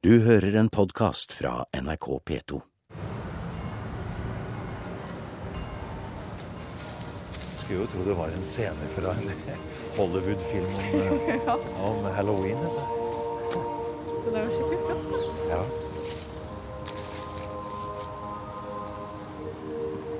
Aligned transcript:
Du 0.00 0.14
hører 0.24 0.54
en 0.56 0.70
podkast 0.72 1.32
fra 1.36 1.66
NRK 1.76 2.06
P2. 2.24 2.58
Skulle 7.60 7.82
jo 7.82 7.88
tro 7.92 8.04
det 8.06 8.14
var 8.16 8.32
en 8.32 8.46
scene 8.48 8.86
fra 8.94 9.12
en 9.12 9.28
Hollywood-film 9.98 10.70
om, 10.72 11.20
ja. 11.50 11.56
om 11.84 12.08
halloween. 12.16 12.56
eller? 12.56 12.86
Det 14.24 14.32
er 14.40 14.46
jo 14.46 14.52
skikkelig 14.54 14.80
flott. 14.86 15.04
da. 15.12 15.18
Ja. 15.50 15.60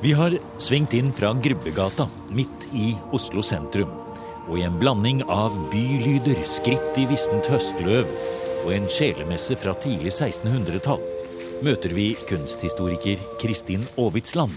Vi 0.05 0.13
har 0.21 0.37
svingt 0.61 0.93
inn 1.01 1.09
fra 1.17 1.33
Grubbegata, 1.49 2.05
midt 2.37 2.69
i 2.77 2.93
Oslo 3.17 3.41
sentrum. 3.41 3.97
Og 4.45 4.61
i 4.61 4.69
en 4.69 4.77
blanding 4.77 5.25
av 5.25 5.57
bylyder, 5.73 6.45
skritt 6.45 7.01
i 7.01 7.09
vissent 7.09 7.49
høstløv 7.49 8.13
og 8.65 8.73
en 8.75 8.89
sjelemesse 8.91 9.57
fra 9.61 9.75
tidlig 9.81 10.13
1600-tall 10.13 11.03
møter 11.65 11.93
vi 11.97 12.13
kunsthistoriker 12.29 13.21
Kristin 13.41 13.87
Aavitsland. 13.99 14.53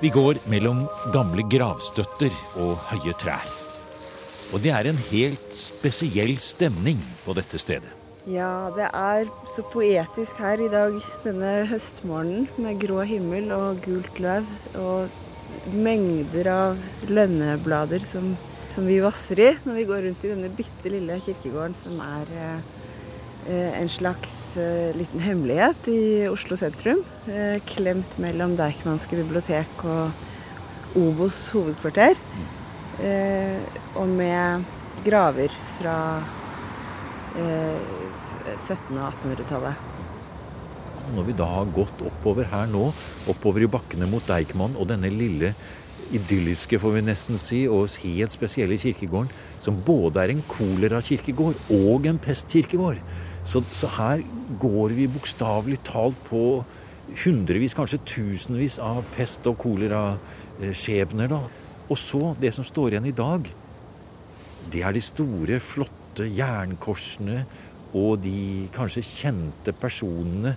Vi 0.00 0.10
går 0.14 0.38
mellom 0.48 0.84
gamle 1.14 1.44
gravstøtter 1.50 2.34
og 2.62 2.76
høye 2.92 3.14
trær. 3.18 3.44
Og 4.54 4.62
det 4.64 4.72
er 4.72 4.88
en 4.88 5.00
helt 5.10 5.52
spesiell 5.52 6.38
stemning 6.40 7.00
på 7.24 7.34
dette 7.36 7.60
stedet. 7.60 7.90
Ja, 8.28 8.68
det 8.76 8.88
er 8.92 9.28
så 9.54 9.62
poetisk 9.72 10.40
her 10.42 10.60
i 10.60 10.68
dag 10.68 10.96
denne 11.24 11.52
høstmorgenen 11.70 12.48
med 12.60 12.80
grå 12.82 13.00
himmel 13.08 13.48
og 13.56 13.80
gult 13.84 14.20
løv 14.20 14.48
og 14.76 15.72
mengder 15.72 16.50
av 16.52 17.08
lønneblader 17.08 18.04
som, 18.08 18.34
som 18.78 18.86
vi 18.86 19.00
vasser 19.02 19.40
i 19.42 19.46
når 19.66 19.74
vi 19.74 19.86
går 19.88 20.04
rundt 20.06 20.22
i 20.22 20.28
denne 20.30 20.48
bitte 20.54 20.90
lille 20.92 21.16
kirkegården 21.24 21.72
som 21.74 21.98
er 21.98 22.28
eh, 22.38 23.72
en 23.74 23.88
slags 23.90 24.54
eh, 24.60 24.94
liten 24.94 25.18
hemmelighet 25.24 25.88
i 25.90 26.02
Oslo 26.30 26.54
sentrum. 26.60 27.00
Eh, 27.26 27.56
klemt 27.66 28.18
mellom 28.22 28.54
Deichmanske 28.58 29.18
bibliotek 29.18 29.82
og 29.82 30.94
Obos 30.98 31.40
hovedkvarter. 31.50 32.18
Og 33.98 34.08
med 34.10 34.64
graver 35.06 35.52
fra 35.78 35.96
eh, 37.38 37.82
1700- 38.54 38.94
og 38.94 39.10
1800-tallet. 39.10 39.84
Når 41.16 41.26
vi 41.26 41.36
da 41.38 41.50
har 41.50 41.74
gått 41.74 42.06
oppover 42.12 42.46
her 42.52 42.70
nå, 42.70 42.92
oppover 43.26 43.66
i 43.66 43.72
bakkene 43.74 44.06
mot 44.10 44.26
Deichman 44.28 44.78
og 44.78 44.90
denne 44.92 45.10
lille 45.10 45.54
idylliske, 46.14 46.78
får 46.80 46.94
vi 46.96 47.04
nesten 47.06 47.40
si, 47.40 47.62
og 47.68 47.94
helt 48.02 48.34
spesielle 48.34 48.78
kirkegården, 48.80 49.30
som 49.60 49.78
både 49.84 50.22
er 50.22 50.32
en 50.34 50.44
kolerakirkegård 50.48 51.58
og 51.74 52.08
en 52.08 52.20
pestkirkegård. 52.22 53.00
Så, 53.48 53.62
så 53.72 53.90
her 53.96 54.24
går 54.60 54.94
vi 54.96 55.08
bokstavelig 55.10 55.80
talt 55.88 56.18
på 56.28 56.62
hundrevis, 57.24 57.76
kanskje 57.76 58.02
tusenvis 58.08 58.78
av 58.82 59.04
pest- 59.14 59.46
og 59.48 59.56
koleraskjebner, 59.62 61.32
da. 61.32 61.42
Og 61.88 61.96
så, 61.96 62.34
det 62.40 62.52
som 62.56 62.66
står 62.66 62.94
igjen 62.96 63.08
i 63.08 63.16
dag, 63.16 63.48
det 64.68 64.82
er 64.84 64.92
de 64.92 65.04
store, 65.04 65.60
flotte 65.64 66.26
jernkorsene 66.28 67.44
og 67.96 68.18
de 68.20 68.68
kanskje 68.74 69.04
kjente 69.06 69.72
personene 69.80 70.56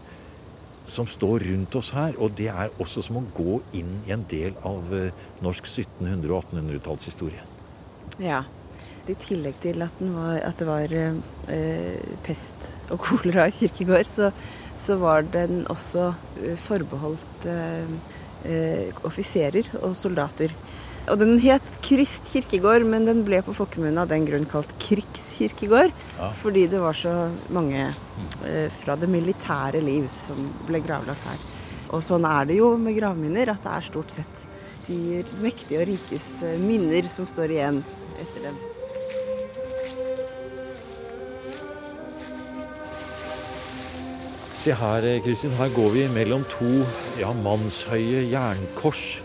som 0.90 1.08
står 1.08 1.46
rundt 1.50 1.76
oss 1.76 1.92
her. 1.96 2.16
Og 2.18 2.34
det 2.38 2.50
er 2.54 2.74
også 2.82 3.04
som 3.06 3.20
å 3.22 3.26
gå 3.36 3.60
inn 3.78 4.00
i 4.08 4.16
en 4.16 4.26
del 4.32 4.56
av 4.68 4.92
eh, 4.96 5.14
norsk 5.44 5.68
1700- 5.68 6.32
og 6.32 6.50
1800-tallshistorie. 6.52 7.46
Ja. 8.22 8.44
I 9.09 9.16
tillegg 9.18 9.58
til 9.64 9.82
at, 9.84 9.98
var, 10.14 10.38
at 10.46 10.59
det 10.62 10.68
var 10.68 10.94
eh, 10.96 12.12
pest 12.24 12.70
og 12.94 13.02
kolera 13.02 13.48
i 13.50 13.56
kirkegård, 13.56 14.08
så, 14.08 14.30
så 14.80 14.96
var 15.02 15.26
den 15.34 15.66
også 15.72 16.12
eh, 16.40 16.54
forbeholdt 16.62 17.48
eh, 17.50 17.96
eh, 18.46 19.02
offiserer 19.08 19.68
og 19.82 19.98
soldater. 19.98 20.54
Og 21.09 21.17
den 21.17 21.39
het 21.41 21.78
Krist 21.81 22.29
kirkegård, 22.29 22.85
men 22.85 23.07
den 23.09 23.23
ble 23.25 23.41
på 23.45 23.56
folkemunne 23.57 24.03
av 24.03 24.12
den 24.12 24.25
grunn 24.28 24.45
kalt 24.50 24.72
krigskirkegård. 24.84 25.94
Ja. 26.19 26.29
Fordi 26.44 26.67
det 26.69 26.81
var 26.81 26.97
så 26.97 27.16
mange 27.53 27.88
eh, 28.45 28.67
fra 28.81 28.95
det 29.00 29.09
militære 29.09 29.81
liv 29.81 30.06
som 30.22 30.45
ble 30.67 30.84
gravlagt 30.85 31.25
her. 31.25 31.47
Og 31.91 32.03
sånn 32.06 32.28
er 32.29 32.51
det 32.51 32.59
jo 32.61 32.75
med 32.79 32.95
gravminner, 33.00 33.51
at 33.51 33.66
det 33.66 33.73
er 33.73 33.88
stort 33.90 34.13
sett 34.13 34.45
de 34.85 35.23
mektige 35.41 35.81
og 35.81 35.90
rikes 35.90 36.28
eh, 36.45 36.61
minner 36.61 37.09
som 37.11 37.28
står 37.29 37.56
igjen 37.57 37.81
etter 38.22 38.45
dem. 38.51 38.61
Se 44.61 44.78
her, 44.78 45.09
eh, 45.09 45.19
Kristin. 45.25 45.57
Her 45.57 45.73
går 45.73 45.91
vi 45.97 46.07
mellom 46.13 46.45
to 46.53 46.85
ja, 47.17 47.34
mannshøye 47.34 48.28
jernkors. 48.29 49.23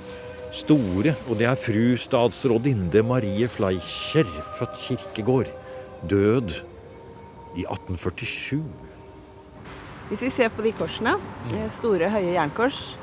Store. 0.56 1.12
Og 1.28 1.37
det 1.37 1.49
er 1.50 1.59
fru 1.61 1.97
statsrådinde 2.00 3.03
Marie 3.05 3.49
Fleischer, 3.49 4.28
født 4.56 4.78
Kirkegård. 4.81 5.50
Død 6.09 6.62
i 7.56 7.65
1847. 7.67 8.62
Hvis 10.09 10.22
vi 10.22 10.31
ser 10.31 10.53
på 10.55 10.62
de 10.65 10.72
korsene, 10.77 11.16
eh, 11.53 11.66
store, 11.72 12.09
høye 12.11 12.37
jernkors, 12.37 12.97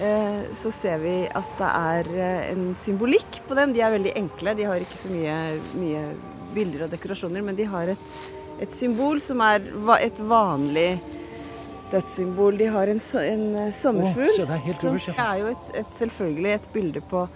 eh, 0.00 0.48
så 0.56 0.72
ser 0.72 0.98
vi 0.98 1.14
at 1.28 1.50
det 1.58 1.68
er 1.68 2.10
eh, 2.16 2.50
en 2.54 2.70
symbolikk 2.74 3.42
på 3.46 3.54
dem. 3.54 3.74
De 3.76 3.84
er 3.84 3.92
veldig 3.92 4.14
enkle. 4.16 4.56
De 4.56 4.64
har 4.66 4.80
ikke 4.80 4.98
så 4.98 5.12
mye, 5.12 5.36
mye 5.76 6.02
bilder 6.56 6.86
og 6.86 6.94
dekorasjoner, 6.94 7.44
men 7.44 7.58
de 7.58 7.68
har 7.70 7.92
et, 7.92 8.08
et 8.58 8.72
symbol 8.72 9.20
som 9.20 9.44
er 9.44 9.62
et 10.00 10.18
vanlig 10.18 10.96
dødssymbol. 11.92 12.58
De 12.58 12.68
har 12.72 12.92
en, 12.92 13.00
en 13.22 13.44
eh, 13.62 13.72
sommerfugl. 13.74 14.44
oh, 14.44 14.54
helt 14.66 14.84
som 14.84 14.96
er 14.96 15.42
jo 15.42 15.50
et, 15.54 15.72
et, 15.82 15.92
selvfølgelig 16.00 16.52
et 16.54 16.68
bilde 16.74 17.02
på, 17.10 17.26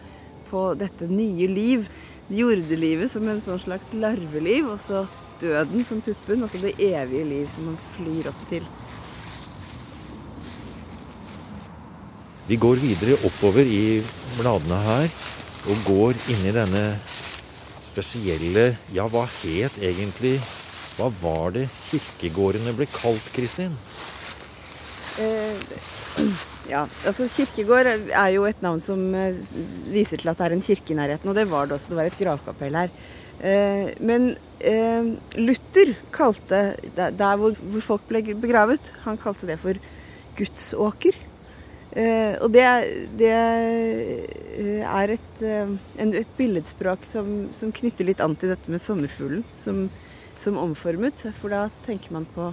på 0.50 0.64
dette 0.80 1.08
nye 1.10 1.48
liv. 1.50 1.88
Jordelivet 2.30 3.10
som 3.10 3.26
en 3.28 3.42
sånn 3.42 3.58
slags 3.62 3.94
larveliv, 3.98 4.68
og 4.74 4.78
så 4.82 5.04
døden 5.40 5.84
som 5.86 6.02
puppen, 6.04 6.44
og 6.44 6.52
så 6.52 6.60
det 6.62 6.76
evige 6.78 7.26
liv 7.26 7.48
som 7.50 7.70
man 7.72 7.80
flyr 7.96 8.30
opp 8.30 8.44
til. 8.50 8.66
Vi 12.50 12.58
går 12.58 12.80
videre 12.82 13.18
oppover 13.26 13.66
i 13.66 14.00
bladene 14.38 14.78
her 14.82 15.12
og 15.70 15.84
går 15.86 16.16
inn 16.32 16.46
i 16.48 16.54
denne 16.56 16.84
spesielle 17.84 18.72
Ja, 18.94 19.04
hva 19.10 19.26
het 19.42 19.76
egentlig 19.78 20.38
Hva 20.96 21.10
var 21.20 21.54
det 21.54 21.68
kirkegårdene 21.90 22.74
ble 22.74 22.88
kalt, 22.90 23.28
Kristin? 23.36 23.76
Eh, 25.20 25.56
ja, 26.72 26.84
altså 27.06 27.28
Kirkegård 27.34 27.88
er 27.90 28.28
jo 28.34 28.46
et 28.48 28.60
navn 28.64 28.82
som 28.84 29.00
eh, 29.16 29.40
viser 29.92 30.20
til 30.20 30.30
at 30.32 30.38
det 30.40 30.46
er 30.46 30.56
en 30.56 30.64
kirke 30.64 30.94
i 30.94 30.98
nærheten, 30.98 31.30
og 31.30 31.36
det 31.36 31.48
var 31.50 31.68
det 31.68 31.76
også. 31.76 31.92
Det 31.92 31.98
var 31.98 32.10
et 32.10 32.20
gravkapell 32.20 32.78
her. 32.82 32.94
Eh, 33.40 33.90
men 34.04 34.32
Luther 35.40 35.94
kalte 36.12 36.58
der, 36.92 37.36
hvor, 37.40 37.54
folk 37.80 38.02
ble 38.10 38.20
begravet, 38.36 38.90
han 39.06 39.16
kalte 39.16 39.48
det 39.48 39.56
for 39.62 39.78
Gudsåker. 40.36 41.16
Og 42.44 42.52
det, 42.52 42.64
det 43.18 43.30
er 43.32 45.12
et, 45.14 45.40
et 45.40 46.34
billedspråk 46.36 47.08
som, 47.08 47.48
som 47.56 47.72
knytter 47.72 48.06
litt 48.06 48.20
an 48.20 48.36
til 48.36 48.52
dette 48.52 48.70
med 48.70 48.84
sommerfuglen 48.84 49.40
som, 49.58 49.86
som 50.44 50.60
omformet. 50.60 51.24
For 51.40 51.56
da 51.56 51.64
tenker 51.88 52.12
man 52.14 52.28
på 52.36 52.52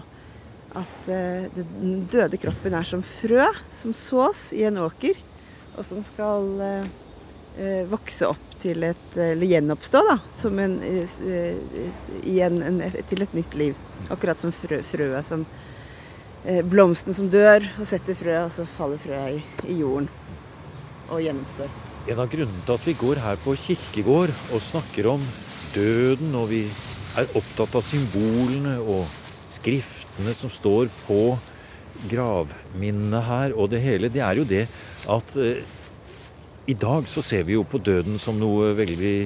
at 0.75 1.09
eh, 1.09 1.47
den 1.55 2.05
døde 2.11 2.39
kroppen 2.41 2.75
er 2.75 2.87
som 2.87 3.03
frø 3.05 3.45
som 3.75 3.93
sås 3.95 4.51
i 4.57 4.65
en 4.67 4.79
åker, 4.83 5.17
og 5.77 5.85
som 5.85 6.01
skal 6.05 6.49
eh, 6.63 6.89
eh, 7.57 7.83
vokse 7.89 8.27
opp 8.27 8.43
til 8.57 8.81
et 8.87 9.17
Eller 9.21 9.45
gjenoppstå, 9.45 9.99
da, 10.01 10.15
som 10.33 10.57
en, 10.57 10.79
en, 10.81 12.55
en, 12.65 12.79
til 13.05 13.21
et 13.21 13.35
nytt 13.37 13.53
liv. 13.53 13.75
Akkurat 14.09 14.41
som 14.41 14.49
frø, 14.49 14.79
frøet 14.81 15.25
som 15.25 15.45
Blomsten 16.65 17.13
som 17.13 17.27
dør 17.29 17.65
og 17.77 17.85
setter 17.85 18.17
frø, 18.17 18.33
og 18.47 18.49
så 18.55 18.65
faller 18.65 18.97
frøet 19.01 19.37
i, 19.37 19.43
i 19.75 19.77
jorden 19.83 20.09
og 21.11 21.21
gjenoppstår. 21.21 21.69
En 22.09 22.23
av 22.23 22.31
grunnene 22.31 22.65
til 22.65 22.77
at 22.79 22.89
vi 22.89 22.97
går 22.97 23.21
her 23.21 23.37
på 23.45 23.53
kirkegård 23.61 24.33
og 24.55 24.65
snakker 24.71 25.11
om 25.13 25.29
døden, 25.75 26.33
og 26.39 26.49
vi 26.49 26.63
er 27.19 27.29
opptatt 27.37 27.77
av 27.77 27.85
symbolene 27.85 28.77
og 28.81 29.05
skriftene 29.51 30.33
som 30.37 30.51
står 30.51 30.91
på 31.05 31.37
gravminnene 32.11 33.21
her, 33.25 33.55
og 33.57 33.71
det 33.71 33.81
hele, 33.81 34.11
det 34.13 34.21
er 34.23 34.37
jo 34.39 34.45
det 34.47 34.65
at 35.09 35.35
eh, 35.41 35.65
i 36.67 36.75
dag 36.75 37.07
så 37.07 37.23
ser 37.23 37.45
vi 37.47 37.55
jo 37.55 37.63
på 37.63 37.79
døden 37.79 38.19
som 38.19 38.37
noe 38.39 38.73
veldig 38.77 39.17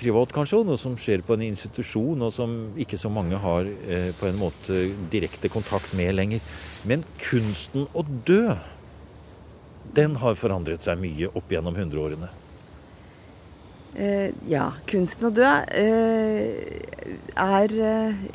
privat, 0.00 0.32
kanskje, 0.34 0.58
og 0.58 0.66
noe 0.66 0.80
som 0.80 0.96
skjer 0.98 1.22
på 1.22 1.36
en 1.36 1.44
institusjon, 1.46 2.24
og 2.26 2.32
som 2.34 2.56
ikke 2.80 2.98
så 2.98 3.10
mange 3.12 3.38
har 3.38 3.68
eh, 3.86 4.10
på 4.18 4.26
en 4.28 4.40
måte 4.40 4.80
direkte 5.12 5.50
kontakt 5.52 5.94
med 5.98 6.16
lenger. 6.16 6.42
Men 6.88 7.06
kunsten 7.22 7.86
å 7.94 8.02
dø, 8.26 8.56
den 9.94 10.18
har 10.18 10.34
forandret 10.38 10.82
seg 10.82 10.98
mye 10.98 11.30
opp 11.38 11.54
gjennom 11.54 11.78
hundreårene. 11.78 12.32
Eh, 13.96 14.28
ja, 14.50 14.72
kunsten 14.90 15.30
å 15.30 15.32
dø 15.32 15.46
eh, 15.72 16.82
er 17.40 17.76
eh, 17.80 18.26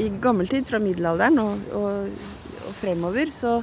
I 0.00 0.08
gammel 0.22 0.48
tid, 0.50 0.66
fra 0.68 0.80
middelalderen 0.82 1.40
og, 1.42 1.68
og, 1.76 2.26
og 2.64 2.76
fremover, 2.78 3.30
så, 3.34 3.56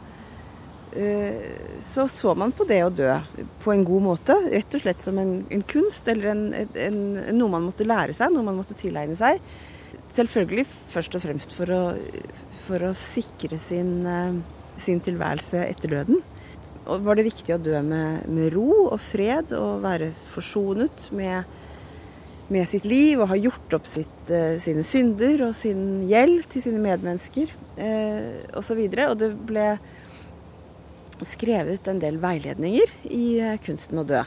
uh, 0.96 1.50
så 1.82 2.08
så 2.12 2.36
man 2.38 2.54
på 2.56 2.68
det 2.70 2.82
å 2.86 2.94
dø 2.94 3.12
på 3.64 3.74
en 3.74 3.86
god 3.88 4.08
måte. 4.08 4.38
Rett 4.54 4.78
og 4.78 4.86
slett 4.86 5.04
som 5.04 5.20
en, 5.22 5.36
en 5.52 5.66
kunst, 5.68 6.08
eller 6.12 6.34
en, 6.34 6.48
en, 6.56 7.04
noe 7.38 7.54
man 7.56 7.68
måtte 7.68 7.88
lære 7.88 8.16
seg, 8.18 8.34
noe 8.34 8.48
man 8.48 8.60
måtte 8.60 8.78
tilegne 8.80 9.18
seg. 9.20 9.42
Selvfølgelig 10.12 10.68
først 10.92 11.16
og 11.16 11.24
fremst 11.24 11.56
for 11.56 11.72
å, 11.72 11.82
for 12.66 12.90
å 12.90 12.96
sikre 12.98 13.60
sin, 13.60 14.02
uh, 14.08 14.36
sin 14.82 15.04
tilværelse 15.04 15.64
etter 15.68 15.98
døden. 16.00 16.22
Og 16.90 17.04
var 17.06 17.18
det 17.18 17.28
viktig 17.28 17.54
å 17.54 17.62
dø 17.62 17.78
med, 17.86 18.26
med 18.32 18.52
ro 18.56 18.88
og 18.88 19.00
fred 19.04 19.54
og 19.54 19.84
være 19.84 20.12
forsonet 20.32 21.12
med, 21.16 21.46
med 22.52 22.68
sitt 22.68 22.86
liv 22.88 23.22
og 23.22 23.32
har 23.32 23.40
gjort 23.48 23.76
opp 23.80 23.88
sitt, 23.88 24.30
eh, 24.30 24.60
sine 24.62 24.84
synder 24.84 25.48
og 25.48 25.56
sin 25.56 26.04
gjeld 26.10 26.46
til 26.52 26.66
sine 26.68 26.82
medmennesker 26.84 27.52
eh, 27.80 28.44
osv. 28.58 28.82
Og, 28.84 29.02
og 29.08 29.20
det 29.22 29.32
ble 29.48 29.68
skrevet 31.28 31.88
en 31.90 32.02
del 32.02 32.18
veiledninger 32.22 32.94
i 33.12 33.26
eh, 33.42 33.60
kunsten 33.64 34.02
å 34.02 34.08
dø. 34.08 34.22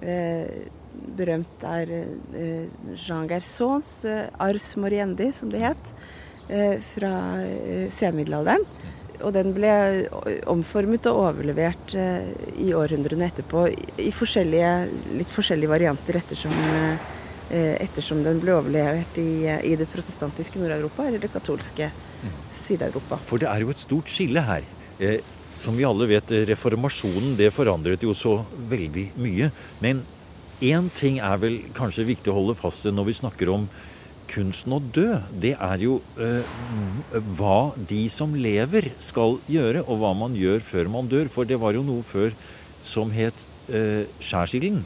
Eh, 0.00 0.68
berømt 1.16 1.64
er 1.66 1.92
eh, 1.96 2.66
Jean 2.96 3.28
Gersons 3.30 3.90
'Ars 4.04 4.74
Moriendi', 4.76 5.32
som 5.32 5.52
det 5.52 5.64
het, 5.64 5.94
fra 6.82 7.12
senmiddelalderen. 7.94 8.64
Og 9.22 9.30
den 9.36 9.52
ble 9.54 9.70
omformet 10.50 11.04
og 11.06 11.20
overlevert 11.28 11.92
i 11.94 12.72
århundrene 12.74 13.28
etterpå 13.28 13.68
i 14.02 14.10
forskjellige, 14.10 14.72
litt 15.20 15.30
forskjellige 15.30 15.70
varianter 15.70 16.18
ettersom, 16.18 16.56
ettersom 17.50 18.20
den 18.22 18.38
ble 18.42 18.54
overlevert 18.54 19.16
i, 19.18 19.42
i 19.66 19.74
det 19.78 19.88
protestantiske 19.90 20.60
Nord-Europa 20.60 21.06
eller 21.08 21.22
det 21.22 21.32
katolske 21.32 21.90
Syd-Europa. 22.56 23.18
For 23.26 23.40
det 23.42 23.48
er 23.50 23.64
jo 23.64 23.72
et 23.72 23.82
stort 23.82 24.10
skille 24.10 24.42
her. 24.44 24.66
Eh, 25.00 25.20
som 25.60 25.76
vi 25.76 25.84
alle 25.84 26.08
vet, 26.08 26.32
reformasjonen 26.48 27.36
det 27.36 27.50
forandret 27.52 28.04
jo 28.04 28.14
så 28.16 28.40
veldig 28.70 29.10
mye. 29.20 29.50
Men 29.84 30.04
én 30.64 30.88
ting 30.96 31.20
er 31.20 31.40
vel 31.40 31.58
kanskje 31.76 32.08
viktig 32.08 32.32
å 32.32 32.38
holde 32.38 32.56
fast 32.60 32.86
ved 32.86 32.96
når 32.96 33.10
vi 33.10 33.16
snakker 33.20 33.52
om 33.52 33.66
kunsten 34.30 34.76
å 34.76 34.78
dø, 34.78 35.18
det 35.42 35.56
er 35.58 35.82
jo 35.82 35.96
eh, 36.22 36.46
hva 37.36 37.72
de 37.90 38.04
som 38.12 38.36
lever 38.38 38.92
skal 39.02 39.40
gjøre, 39.50 39.82
og 39.88 40.00
hva 40.00 40.14
man 40.14 40.36
gjør 40.38 40.62
før 40.64 40.90
man 40.92 41.10
dør. 41.10 41.28
For 41.32 41.48
det 41.48 41.58
var 41.60 41.74
jo 41.76 41.84
noe 41.84 42.06
før 42.06 42.36
som 42.86 43.10
het 43.12 43.36
eh, 43.68 44.06
skjærsilden. 44.22 44.84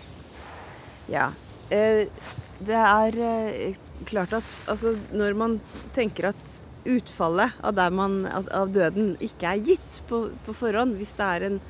Ja. 1.12 1.30
Uh, 1.68 2.06
det 2.60 2.78
er 2.78 3.16
klart 4.06 4.36
at 4.36 4.52
altså, 4.70 4.94
når 5.12 5.38
man 5.38 5.56
tenker 5.96 6.30
at 6.32 6.60
utfallet 6.84 7.54
av, 7.64 7.80
man, 7.96 8.26
av 8.28 8.72
døden 8.74 9.14
ikke 9.24 9.54
er 9.54 9.62
gitt 9.70 10.02
på, 10.08 10.26
på, 10.44 10.56
forhånd, 10.56 10.98
hvis 11.00 11.16
det 11.18 11.30
er 11.36 11.48
en 11.52 11.62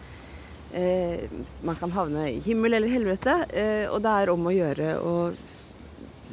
Man 1.62 1.76
kan 1.78 1.92
havne 1.94 2.25
i 2.32 2.40
himmel 2.42 2.75
eller 2.75 2.90
helvete, 2.90 3.34
og 3.94 4.00
det 4.02 4.10
er 4.10 4.31
om 4.32 4.48
å 4.50 4.54
gjøre 4.56 4.88
å 4.98 5.12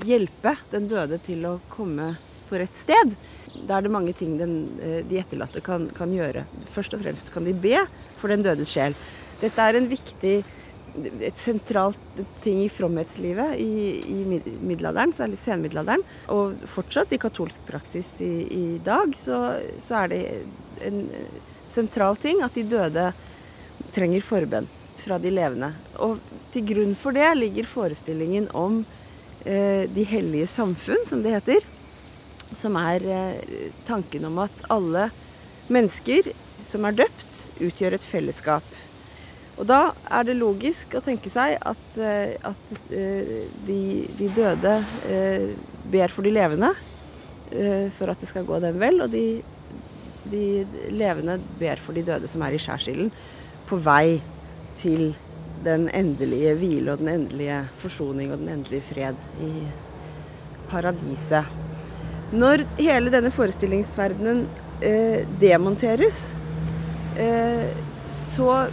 hjelpe 0.07 0.55
den 0.71 0.87
døde 0.89 1.19
til 1.21 1.45
å 1.45 1.59
komme 1.69 2.15
på 2.49 2.59
rett 2.59 2.77
sted. 2.81 3.15
Da 3.67 3.77
er 3.77 3.85
det 3.85 3.93
mange 3.93 4.13
ting 4.17 4.37
den, 4.39 4.79
eh, 4.81 5.01
de 5.07 5.19
etterlatte 5.19 5.61
kan, 5.63 5.87
kan, 5.95 6.11
gjøre. 6.13 6.45
Først 6.71 6.95
og 6.95 7.03
fremst 7.03 7.31
kan 7.33 7.45
de 7.47 7.53
be 7.53 7.83
for 8.19 8.31
den 8.31 8.43
dødes 8.45 8.71
sjel. 8.71 8.95
Dette 9.41 9.61
er 9.61 9.77
en 9.77 9.89
viktig, 9.91 10.41
et 11.23 11.37
sentralt 11.39 12.21
ting 12.43 12.63
i 12.65 12.69
fromhetslivet 12.71 13.55
i, 13.61 13.73
i 14.11 14.41
middelalderen, 14.59 15.13
særlig 15.15 15.39
senmiddelalderen. 15.41 16.03
Og 16.35 16.63
fortsatt 16.69 17.13
i 17.15 17.21
katolsk 17.21 17.63
praksis 17.67 18.13
i, 18.23 18.31
i 18.51 18.65
dag 18.83 19.15
så, 19.17 19.41
så, 19.79 20.03
er 20.03 20.13
det 20.13 20.21
en 20.87 21.03
sentral 21.71 22.19
ting 22.19 22.43
at 22.43 22.57
de 22.57 22.67
døde 22.67 23.11
trenger 23.95 24.23
forbønn 24.25 24.69
fra 25.01 25.17
de 25.21 25.31
levende. 25.33 25.71
Og 26.03 26.19
til 26.53 26.67
grunn 26.73 26.97
for 26.99 27.15
det 27.15 27.29
ligger 27.39 27.69
forestillingen 27.69 28.51
om 28.57 28.83
Eh, 29.45 29.89
de 29.89 30.03
hellige 30.03 30.47
samfunn, 30.47 31.01
som 31.05 31.23
det 31.23 31.33
heter. 31.33 31.65
Som 32.57 32.75
er 32.77 33.05
eh, 33.09 33.71
tanken 33.87 34.27
om 34.29 34.37
at 34.43 34.65
alle 34.69 35.07
mennesker 35.71 36.29
som 36.61 36.85
er 36.85 36.99
døpt, 36.99 37.39
utgjør 37.57 37.97
et 37.97 38.05
fellesskap. 38.05 38.65
Og 39.59 39.67
da 39.69 39.81
er 40.09 40.25
det 40.27 40.37
logisk 40.39 40.95
å 40.97 41.03
tenke 41.05 41.29
seg 41.29 41.57
at, 41.59 41.87
eh, 41.99 42.37
at 42.47 42.75
de, 43.67 43.81
de, 44.17 44.29
døde 44.35 44.75
ber 45.91 46.13
for 46.13 46.25
de 46.25 46.33
levende 46.33 46.71
for 47.97 48.07
at 48.07 48.21
det 48.21 48.29
skal 48.29 48.45
gå 48.47 48.61
dem 48.63 48.77
vel, 48.79 49.01
og 49.03 49.11
de, 49.11 49.41
de 50.31 50.63
levende 50.95 51.35
ber 51.59 51.81
for 51.83 51.97
de 51.97 52.05
døde 52.07 52.29
som 52.31 52.45
er 52.45 52.55
i 52.55 52.61
skjærsilden, 52.63 53.09
på 53.67 53.75
vei 53.83 54.21
til 54.79 55.11
den 55.65 55.87
endelige 55.93 56.55
hvile 56.57 56.93
og 56.93 57.01
den 57.03 57.11
endelige 57.11 57.59
forsoning 57.81 58.31
og 58.31 58.41
den 58.41 58.49
endelige 58.55 58.85
fred 58.87 59.19
i 59.43 59.51
paradiset. 60.71 61.45
Når 62.31 62.63
hele 62.79 63.11
denne 63.11 63.31
forestillingsverdenen 63.33 64.45
eh, 64.81 65.27
demonteres, 65.41 66.29
eh, 67.19 67.67
så 68.11 68.67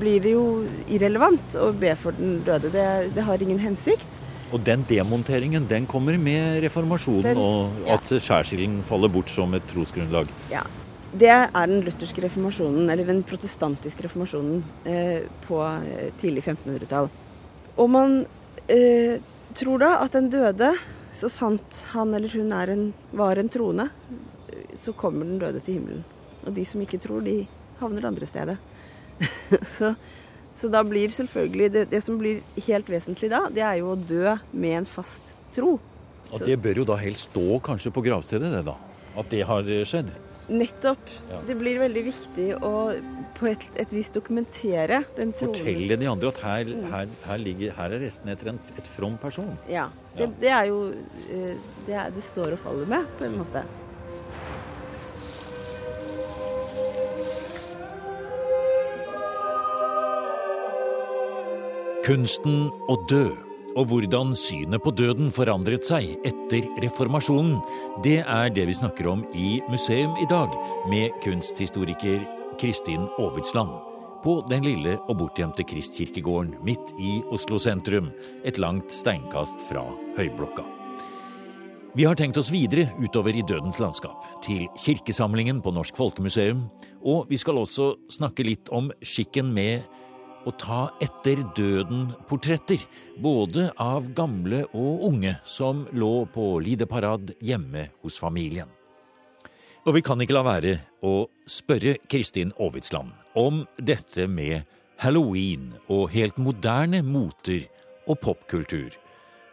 blir 0.00 0.20
det 0.24 0.34
jo 0.34 0.44
irrelevant 0.86 1.56
å 1.58 1.70
be 1.76 1.94
for 1.98 2.16
den 2.16 2.40
døde. 2.46 2.70
Det, 2.72 2.86
det 3.16 3.24
har 3.26 3.42
ingen 3.42 3.60
hensikt. 3.62 4.20
Og 4.52 4.60
den 4.66 4.84
demonteringen 4.88 5.64
den 5.68 5.86
kommer 5.88 6.18
med 6.20 6.60
reformasjonen 6.66 7.32
den, 7.32 7.40
og 7.40 7.90
at 7.90 8.10
ja. 8.12 8.20
skjærsilden 8.20 8.82
faller 8.88 9.12
bort 9.12 9.32
som 9.32 9.54
et 9.56 9.64
trosgrunnlag? 9.70 10.28
Ja, 10.52 10.66
det 11.12 11.30
er 11.32 11.68
den 11.68 11.82
lutherske 11.86 12.24
reformasjonen, 12.26 12.90
eller 12.92 13.08
den 13.08 13.22
protestantiske 13.28 14.04
reformasjonen 14.06 14.62
eh, 14.88 15.24
på 15.46 15.60
eh, 15.64 16.10
tidlig 16.20 16.44
1500-tall. 16.44 17.08
Og 17.80 17.88
man 17.92 18.18
eh, 18.68 19.20
tror 19.56 19.80
da 19.80 19.94
at 20.02 20.16
den 20.16 20.28
døde, 20.32 20.74
så 21.16 21.28
sant 21.32 21.82
han 21.92 22.12
eller 22.16 22.32
hun 22.32 22.52
en, 22.52 22.86
var 23.12 23.40
en 23.40 23.52
troende, 23.52 23.88
så 24.80 24.92
kommer 24.96 25.28
den 25.28 25.40
døde 25.40 25.60
til 25.64 25.80
himmelen. 25.80 26.04
Og 26.44 26.56
de 26.56 26.64
som 26.66 26.80
ikke 26.84 27.00
tror, 27.00 27.20
de 27.24 27.42
havner 27.80 28.08
andre 28.08 28.28
stedet. 28.28 28.56
så, 29.76 29.92
så, 30.56 30.72
da 30.72 30.82
blir 30.86 31.14
selvfølgelig 31.14 31.70
det, 31.74 31.86
det, 31.92 32.02
som 32.04 32.18
blir 32.20 32.42
helt 32.66 32.90
vesentlig 32.90 33.30
da, 33.32 33.44
det 33.52 33.64
er 33.66 33.80
jo 33.82 33.94
å 33.94 33.98
dø 33.98 34.36
med 34.52 34.82
en 34.82 34.88
fast 34.88 35.38
tro. 35.54 35.76
Og 36.32 36.44
det 36.48 36.56
bør 36.64 36.82
jo 36.82 36.88
da 36.88 36.96
helst 37.00 37.28
stå 37.30 37.60
kanskje 37.64 37.92
på 37.92 38.04
gravstedet, 38.06 38.52
det 38.54 38.62
da? 38.66 38.78
At 39.20 39.28
det 39.28 39.42
har 39.44 39.66
skjedd? 39.88 40.08
Nettopp. 40.52 41.02
Ja. 41.30 41.40
Det 41.46 41.54
blir 41.60 41.78
veldig 41.80 42.02
viktig 42.08 42.46
å 42.64 42.72
på 43.38 43.48
et, 43.50 43.64
et 43.80 43.92
vis 43.94 44.10
dokumentere 44.12 45.02
den 45.16 45.32
troen. 45.34 45.54
Fortelle 45.54 45.98
de 45.98 46.08
andre 46.10 46.32
at 46.32 46.40
her, 46.42 46.72
her, 46.92 47.12
her, 47.26 47.40
ligger, 47.42 47.74
her 47.78 47.94
er 47.96 48.04
restene 48.04 48.36
etter 48.36 48.52
en, 48.52 48.60
et 48.78 48.90
from 48.94 49.16
person. 49.22 49.50
Ja. 49.70 49.88
Det, 50.14 50.26
ja. 50.26 50.30
det 50.42 50.52
er 50.58 50.68
jo 50.70 50.80
eh, 50.92 51.54
det, 51.86 51.94
er, 51.94 52.12
det, 52.14 52.24
står 52.26 52.56
og 52.56 52.62
faller 52.62 52.90
med, 52.90 53.08
på 53.18 53.26
en 53.26 53.38
måte. 53.40 53.64
Kunsten 62.02 62.64
å 62.90 62.96
dø 63.06 63.28
og 63.78 63.86
hvordan 63.92 64.32
synet 64.34 64.82
på 64.82 64.90
døden 64.98 65.28
forandret 65.30 65.86
seg 65.86 66.16
etter 66.26 66.66
reformasjonen, 66.82 67.60
det 68.02 68.16
er 68.26 68.50
det 68.50 68.64
vi 68.66 68.74
snakker 68.74 69.06
om 69.12 69.22
i 69.38 69.60
museum 69.70 70.16
i 70.18 70.26
dag, 70.26 70.50
med 70.90 71.14
kunsthistoriker 71.22 72.24
Kristin 72.58 73.06
Aavitsland. 73.22 73.78
På 74.26 74.40
den 74.50 74.66
lille 74.66 74.96
og 75.06 75.20
bortgjemte 75.22 75.62
Kristkirkegården 75.62 76.58
midt 76.66 76.90
i 76.98 77.20
Oslo 77.30 77.62
sentrum, 77.62 78.10
et 78.42 78.58
langt 78.58 78.90
steinkast 78.90 79.62
fra 79.70 79.86
Høyblokka. 80.18 80.66
Vi 81.94 82.06
har 82.08 82.18
tenkt 82.18 82.38
oss 82.40 82.50
videre 82.50 82.88
utover 82.98 83.36
i 83.36 83.46
dødens 83.46 83.78
landskap, 83.78 84.26
til 84.42 84.66
kirkesamlingen 84.74 85.62
på 85.62 85.70
Norsk 85.70 86.02
Folkemuseum, 86.02 86.66
og 87.06 87.30
vi 87.30 87.38
skal 87.38 87.62
også 87.62 87.92
snakke 88.10 88.46
litt 88.50 88.74
om 88.74 88.90
skikken 89.06 89.54
med 89.54 89.86
å 90.46 90.52
ta 90.58 90.82
etter 91.02 91.40
døden-portretter, 91.56 92.82
både 93.22 93.70
av 93.80 94.08
gamle 94.16 94.64
og 94.72 95.06
unge 95.08 95.36
som 95.44 95.86
lå 95.92 96.24
på 96.34 96.46
Lideparad 96.64 97.34
hjemme 97.40 97.88
hos 98.02 98.18
familien. 98.20 98.70
Og 99.82 99.96
vi 99.96 100.02
kan 100.06 100.20
ikke 100.22 100.36
la 100.36 100.44
være 100.46 100.76
å 101.02 101.26
spørre 101.50 101.96
Kristin 102.10 102.52
Aavitsland 102.54 103.10
om 103.38 103.64
dette 103.78 104.28
med 104.30 104.62
halloween 105.02 105.72
og 105.90 106.12
helt 106.14 106.38
moderne 106.38 107.02
moter 107.02 107.66
og 108.06 108.20
popkultur, 108.22 108.94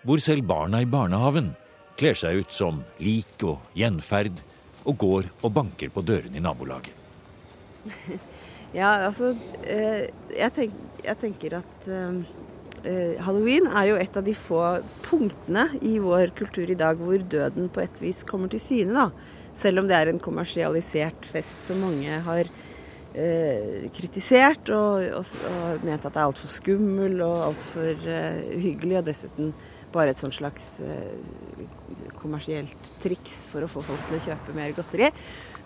hvor 0.05 0.21
selv 0.21 0.45
barna 0.49 0.83
i 0.83 0.89
barnehaven 0.89 1.53
kler 1.99 2.17
seg 2.17 2.43
ut 2.43 2.53
som 2.53 2.83
lik 3.01 3.41
og 3.43 3.73
gjenferd 3.77 4.43
og 4.85 5.01
går 5.01 5.31
og 5.41 5.53
banker 5.57 5.89
på 5.93 6.05
dørene 6.05 6.37
i 6.37 6.45
nabolaget. 6.45 6.93
Ja, 8.75 8.91
altså 9.07 9.33
eh, 9.65 10.09
jeg, 10.35 10.53
tenk, 10.53 10.77
jeg 11.01 11.17
tenker 11.23 11.57
at 11.57 11.89
eh, 11.89 12.19
eh, 12.85 13.21
halloween 13.25 13.65
er 13.71 13.89
jo 13.89 13.97
et 13.97 14.19
av 14.19 14.25
de 14.25 14.35
få 14.37 14.61
punktene 15.07 15.67
i 15.81 15.97
vår 16.03 16.35
kultur 16.37 16.69
i 16.69 16.77
dag 16.77 17.01
hvor 17.01 17.17
døden 17.17 17.71
på 17.73 17.81
et 17.81 18.01
vis 18.03 18.21
kommer 18.27 18.51
til 18.51 18.61
syne. 18.61 18.93
da. 18.93 19.37
Selv 19.57 19.81
om 19.81 19.89
det 19.89 19.97
er 19.97 20.11
en 20.11 20.21
kommersialisert 20.21 21.25
fest 21.27 21.65
som 21.65 21.81
mange 21.81 22.21
har 22.27 22.45
eh, 23.13 23.89
kritisert 23.95 24.69
og, 24.75 25.09
og, 25.17 25.33
og, 25.49 25.83
ment 25.83 26.05
at 26.05 26.13
det 26.13 26.21
er 26.21 26.29
altfor 26.29 26.53
skummel 26.53 27.19
og 27.25 27.49
altfor 27.49 28.07
eh, 28.07 28.41
uhyggelig, 28.55 28.99
og 29.01 29.09
dessuten 29.09 29.53
bare 29.93 30.13
et 30.13 30.21
sånt 30.21 30.37
slags 30.37 30.77
eh, 30.85 31.65
kommersielt 32.21 32.91
triks 33.01 33.47
for 33.49 33.65
å 33.65 33.71
få 33.71 33.83
folk 33.87 34.05
til 34.07 34.19
å 34.19 34.25
kjøpe 34.29 34.57
mer 34.57 34.75
godteri. 34.77 35.09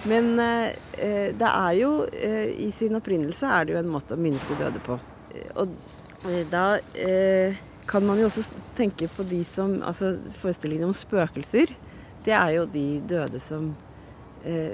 Men 0.10 0.34
eh, 0.40 1.32
det 1.32 1.50
er 1.50 1.74
jo 1.80 1.92
eh, 2.12 2.50
I 2.66 2.70
sin 2.76 2.98
opprinnelse 3.00 3.48
er 3.48 3.66
det 3.66 3.76
jo 3.76 3.82
en 3.82 3.94
måte 3.94 4.18
å 4.18 4.20
minnes 4.20 4.44
de 4.50 4.58
døde 4.60 4.82
på. 4.84 4.98
Og 5.56 5.72
Eh, 6.24 6.46
da 6.48 6.80
eh, 6.96 7.56
kan 7.88 8.06
man 8.08 8.20
jo 8.20 8.30
også 8.30 8.46
tenke 8.78 9.10
på 9.12 9.26
de 9.28 9.42
som 9.48 9.82
Altså 9.84 10.16
forestillingen 10.40 10.88
om 10.88 10.96
spøkelser. 10.96 11.74
Det 12.24 12.32
er 12.32 12.54
jo 12.56 12.68
de 12.72 13.02
døde 13.04 13.40
som, 13.44 13.74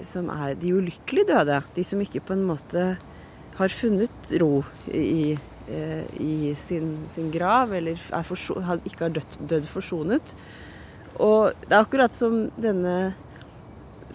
som 0.06 0.28
er 0.30 0.54
de 0.62 0.74
ulykkelig 0.78 1.24
døde. 1.32 1.56
De 1.74 1.84
som 1.84 2.02
ikke 2.04 2.22
på 2.22 2.36
en 2.36 2.44
måte 2.46 2.84
har 3.58 3.74
funnet 3.74 4.34
ro 4.38 4.62
i, 4.94 5.34
i 6.22 6.36
sin, 6.62 6.92
sin, 7.10 7.32
grav, 7.34 7.74
eller 7.74 7.98
forso, 8.28 8.60
ikke 8.86 9.08
har 9.08 9.16
dødd, 9.18 9.40
dødd 9.50 9.66
forsonet. 9.72 10.36
Og 11.18 11.58
det 11.66 11.74
er 11.74 11.82
akkurat 11.82 12.14
som 12.14 12.38
denne 12.62 13.16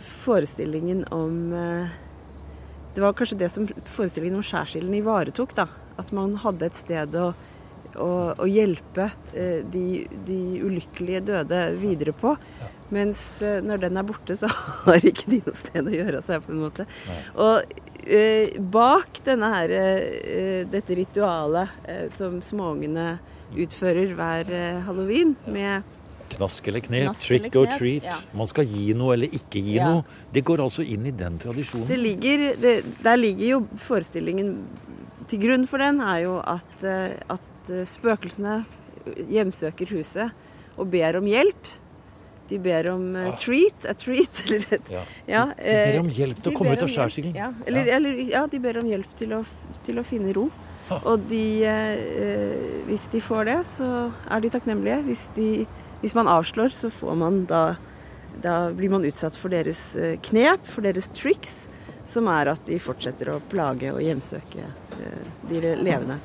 forestillingen 0.04 1.04
om 1.14 1.52
eh, 1.52 2.00
Det 2.94 3.02
var 3.02 3.16
kanskje 3.18 3.38
det 3.40 3.48
som 3.50 3.66
forestillingen 3.90 4.38
om 4.38 4.46
skjærsilden 4.46 4.94
ivaretok. 4.94 5.54
da, 5.54 5.66
at 5.98 6.12
man 6.14 6.34
hadde 6.42 6.68
et 6.68 6.78
sted 6.78 7.16
å, 7.18 7.30
å, 7.94 8.10
å 8.38 8.46
hjelpe 8.50 9.08
eh, 9.32 9.62
de, 9.66 10.04
de, 10.26 10.38
ulykkelige 10.62 11.24
døde 11.30 11.64
videre 11.80 12.14
på. 12.16 12.34
Mens 12.94 13.22
eh, 13.42 13.60
når 13.64 13.86
den 13.86 13.98
er 14.00 14.06
borte, 14.06 14.36
så 14.38 14.50
har 14.86 15.06
ikke 15.06 15.30
de 15.32 15.40
noe 15.46 15.58
sted 15.58 15.90
å 15.90 15.94
gjøre 15.94 16.22
seg, 16.26 16.44
på 16.44 16.54
en 16.54 16.62
måte. 16.64 16.88
Og 17.34 17.62
eh, 18.04 18.54
bak 18.58 19.22
denne 19.26 19.50
her, 19.56 19.76
eh, 19.78 20.60
dette 20.70 20.98
ritualet 20.98 21.88
eh, 21.88 22.06
som 22.16 22.40
småungene 22.44 23.14
utfører 23.54 24.14
hver 24.18 24.48
halloween 24.86 25.36
med 25.46 25.84
Knask 26.34 26.68
eller 26.70 26.82
knep, 26.84 27.10
Knask 27.10 27.26
trick 27.28 27.44
eller 27.44 27.52
knep, 27.52 27.74
or 27.74 27.78
treat. 27.78 28.08
Ja. 28.08 28.16
Man 28.40 28.50
skal 28.50 28.66
gi 28.70 28.86
noe 28.98 29.14
eller 29.16 29.36
ikke 29.38 29.62
gi 29.62 29.76
ja. 29.78 29.90
noe. 29.90 30.18
Det 30.34 30.44
går 30.46 30.64
altså 30.64 30.86
inn 30.86 31.06
i 31.10 31.14
den 31.14 31.38
tradisjonen. 31.42 31.86
Det 31.90 32.00
ligger, 32.00 32.46
det, 32.60 32.74
der 33.04 33.20
ligger 33.20 33.46
jo 33.52 33.60
forestillingen 33.84 34.56
til 35.30 35.40
grunn 35.44 35.68
for 35.68 35.80
den 35.80 36.02
er 36.04 36.24
jo 36.26 36.34
at, 36.40 36.74
eh, 36.84 37.14
at 37.32 37.72
eh, 37.72 37.86
spøkelsene 37.88 38.58
hjemsøker 39.32 39.90
huset 39.94 40.78
og 40.80 40.90
ber 40.92 41.20
om 41.20 41.26
hjelp. 41.28 41.72
De 42.48 42.58
ber 42.60 42.90
om 42.92 43.04
uh, 43.16 43.30
treat, 43.40 43.86
a 43.88 43.94
treat. 43.96 44.42
Eller 44.44 44.74
et, 44.76 44.90
ja. 44.92 45.04
ja 45.28 45.44
de 45.54 45.78
ber 45.94 46.00
om 46.02 46.10
hjelp 46.12 46.42
til 46.42 46.52
å 46.52 46.58
komme 46.58 46.74
ut 46.76 46.84
av 46.84 46.92
skjærsilden. 46.92 47.38
Ja, 47.38 47.48
eller, 47.64 47.88
ja. 47.88 47.96
Eller, 47.96 48.20
ja, 48.34 48.42
de 48.52 48.60
ber 48.60 48.80
om 48.82 48.90
hjelp 48.90 49.14
til 49.16 49.32
å, 49.38 49.40
til 49.86 50.00
å 50.00 50.04
finne 50.04 50.34
ro. 50.36 50.50
Ah. 50.92 51.00
Og 51.14 51.24
de, 51.30 51.64
eh, 51.64 52.82
hvis 52.90 53.06
de 53.14 53.22
får 53.24 53.48
det, 53.48 53.56
så 53.70 53.88
er 54.28 54.44
de 54.44 54.50
takknemlige. 54.52 55.00
Hvis, 55.06 55.24
de, 55.38 55.48
hvis 56.04 56.16
man 56.16 56.28
avslår, 56.28 56.76
så 56.76 56.92
får 56.92 57.18
man 57.18 57.44
da 57.50 57.64
Da 58.44 58.72
blir 58.74 58.90
man 58.90 59.04
utsatt 59.06 59.36
for 59.38 59.48
deres 59.48 59.94
knep, 60.26 60.64
for 60.66 60.82
deres 60.82 61.06
triks 61.14 61.52
som 62.04 62.28
er 62.28 62.50
at 62.52 62.64
de 62.68 62.78
fortsetter 62.82 63.30
å 63.32 63.40
plage 63.50 63.92
og 63.92 64.02
hjemsøke 64.04 64.64
eh, 64.64 65.28
de 65.48 65.62
levende. 65.80 66.18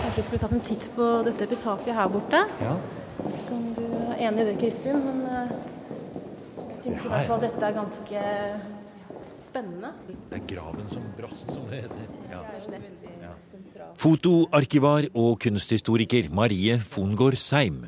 Kanskje 0.00 0.16
vi 0.16 0.26
skulle 0.26 0.42
tatt 0.42 0.56
en 0.56 0.64
titt 0.64 0.88
på 0.96 1.10
dette 1.28 1.46
epitafiet 1.46 1.96
her 1.96 2.10
borte. 2.12 2.42
Ja. 2.62 2.74
Jeg 3.20 3.26
Vet 3.26 3.40
ikke 3.42 3.56
om 3.58 3.66
du 3.76 3.84
er 3.84 4.22
enig 4.30 4.42
i 4.42 4.48
det, 4.48 4.58
Kristin, 4.62 5.02
men 5.04 5.24
eh, 5.28 5.56
jeg 6.70 6.84
syns 6.86 7.04
i 7.04 7.12
hvert 7.12 7.28
fall 7.28 7.42
dette 7.44 7.66
er 7.66 7.76
ganske 7.76 8.28
spennende. 9.44 9.92
Det 10.30 10.38
er 10.40 10.46
graven 10.54 10.88
som 10.92 11.06
brast, 11.18 11.50
som 11.50 11.66
det 11.70 11.84
heter. 11.84 12.04
Ja. 12.30 12.42
Fotoarkivar 14.00 15.08
og 15.14 15.38
kunsthistoriker 15.42 16.30
Marie 16.34 16.78
Fongård 16.92 17.38
Seim 17.40 17.86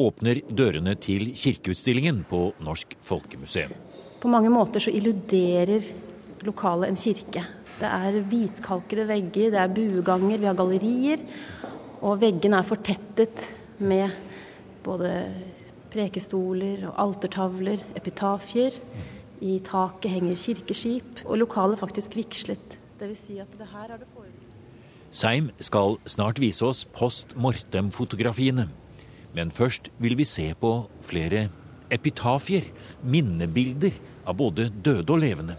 åpner 0.00 0.40
dørene 0.48 0.94
til 1.00 1.32
kirkeutstillingen 1.36 2.22
på 2.28 2.52
Norsk 2.64 2.96
Folkemuseum. 3.04 3.74
På 4.22 4.30
mange 4.30 4.50
måter 4.54 4.82
så 4.82 4.92
illuderer 4.94 5.84
lokalet 6.46 6.92
en 6.92 6.98
kirke. 6.98 7.44
Det 7.80 7.88
er 7.88 8.20
hvitkalkede 8.30 9.06
vegger, 9.08 9.50
det 9.50 9.58
er 9.58 9.72
bueganger, 9.74 10.38
vi 10.38 10.48
har 10.48 10.58
gallerier. 10.58 11.24
Og 12.02 12.20
veggene 12.22 12.58
er 12.58 12.66
fortettet 12.66 13.48
med 13.82 14.10
både 14.82 15.10
prekestoler 15.92 16.86
og 16.88 16.94
altertavler, 17.02 17.82
epitafier. 17.98 18.78
I 19.42 19.58
taket 19.66 20.12
henger 20.12 20.38
kirkeskip, 20.38 21.24
og 21.26 21.40
lokalet 21.42 21.80
faktisk 21.80 22.14
vigslet. 22.16 22.78
Dvs. 23.00 23.26
Si 23.26 23.38
at 23.42 23.50
det 23.58 23.66
her 23.72 23.90
har 23.90 23.98
det 23.98 24.06
foregått 24.14 24.42
Seim 25.12 25.50
skal 25.60 25.98
snart 26.08 26.38
vise 26.40 26.64
oss 26.64 26.86
post 26.96 27.34
mortem-fotografiene. 27.36 28.70
Men 29.36 29.50
først 29.52 29.90
vil 30.00 30.16
vi 30.16 30.24
se 30.24 30.46
på 30.56 30.70
flere 31.04 31.50
epitafier, 31.92 32.70
minnebilder 33.04 33.98
av 34.24 34.38
både 34.40 34.70
døde 34.72 35.12
og 35.12 35.20
levende. 35.20 35.58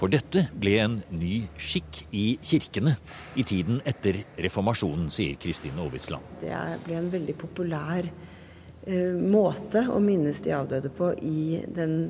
For 0.00 0.10
dette 0.10 0.46
ble 0.58 0.74
en 0.80 0.96
ny 1.12 1.42
skikk 1.60 2.00
i 2.16 2.24
kirkene 2.42 2.96
i 3.38 3.44
tiden 3.46 3.78
etter 3.86 4.22
reformasjonen, 4.40 5.10
sier 5.12 5.38
Kristine 5.38 5.84
Aavitsland. 5.84 6.24
Det 6.40 6.56
ble 6.86 6.96
en 6.98 7.10
veldig 7.12 7.36
populær 7.38 8.08
uh, 8.08 9.14
måte 9.20 9.84
å 9.92 10.00
minnes 10.02 10.40
de 10.42 10.56
avdøde 10.56 10.90
på 10.96 11.12
i 11.20 11.60
den 11.76 12.08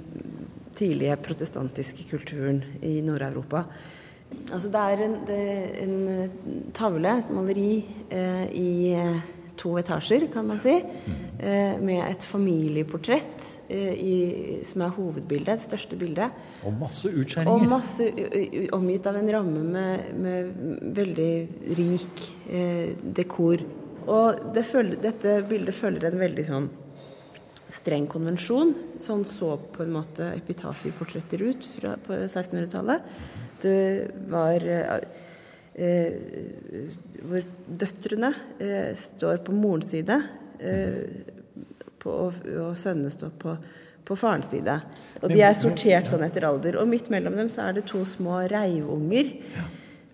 tidlige 0.81 1.17
protestantiske 1.25 2.09
kulturen 2.11 2.63
i 2.83 2.99
Nord-Europa. 3.05 3.67
Altså 4.55 4.71
det 4.71 4.81
er 4.81 5.05
en, 5.05 5.19
det 5.27 5.43
en 5.83 5.99
eh, 6.09 6.41
tavle, 6.77 7.19
et 7.19 7.31
maleri, 7.35 7.73
eh, 8.15 8.47
i 8.55 8.71
eh, 8.95 9.21
to 9.61 9.75
etasjer, 9.81 10.27
kan 10.33 10.47
man 10.49 10.61
si. 10.63 10.77
Eh, 11.41 11.77
med 11.83 12.03
et 12.05 12.25
familieportrett 12.25 13.47
eh, 13.69 13.93
i, 13.95 14.15
som 14.67 14.85
er 14.87 14.95
hovedbildet, 14.97 15.59
det 15.59 15.67
største 15.67 15.99
bildet. 16.01 16.37
Og 16.69 16.77
masse 16.81 17.11
utskjæringer. 17.11 17.59
Og 17.59 17.69
masse 17.71 18.07
omgitt 18.77 19.09
av 19.11 19.19
en 19.21 19.33
ramme 19.37 19.65
med, 19.75 20.11
med 20.21 20.93
veldig 21.01 21.33
rik 21.81 22.27
eh, 22.49 22.95
dekor. 23.21 23.67
Og 24.11 24.53
det 24.55 24.65
følger, 24.69 25.03
dette 25.03 25.41
bildet 25.51 25.77
følger 25.77 26.09
en 26.09 26.23
veldig 26.23 26.47
sånn 26.49 26.71
streng 27.73 28.07
konvensjon. 28.11 28.75
Sånn 29.01 29.25
så 29.29 29.55
på 29.75 29.85
en 29.85 29.95
måte 29.95 30.33
epitafieportretter 30.35 31.43
ut 31.47 31.67
fra, 31.77 31.97
på 32.05 32.17
1600-tallet 32.17 33.07
det 33.61 34.11
var 34.33 34.65
eh, 34.65 34.95
eh, 35.75 36.13
Hvor 37.21 37.45
døtrene 37.83 38.31
eh, 38.57 38.95
står 38.97 39.43
på 39.45 39.53
morens 39.53 39.91
side, 39.93 40.17
på, 42.01 42.13
og, 42.13 42.41
og 42.61 42.75
sønnene 42.77 43.13
står 43.13 43.31
på, 43.41 43.55
på 44.05 44.17
farens 44.17 44.51
side. 44.53 44.75
Og 45.23 45.33
de 45.33 45.41
er 45.45 45.57
sortert 45.57 46.09
sånn 46.09 46.25
etter 46.25 46.45
alder. 46.49 46.77
Og 46.81 46.89
midt 46.89 47.09
mellom 47.13 47.37
dem 47.37 47.49
så 47.49 47.67
er 47.69 47.79
det 47.79 47.87
to 47.89 48.03
små 48.09 48.43
reivunger. 48.53 49.31
Ja 49.57 49.69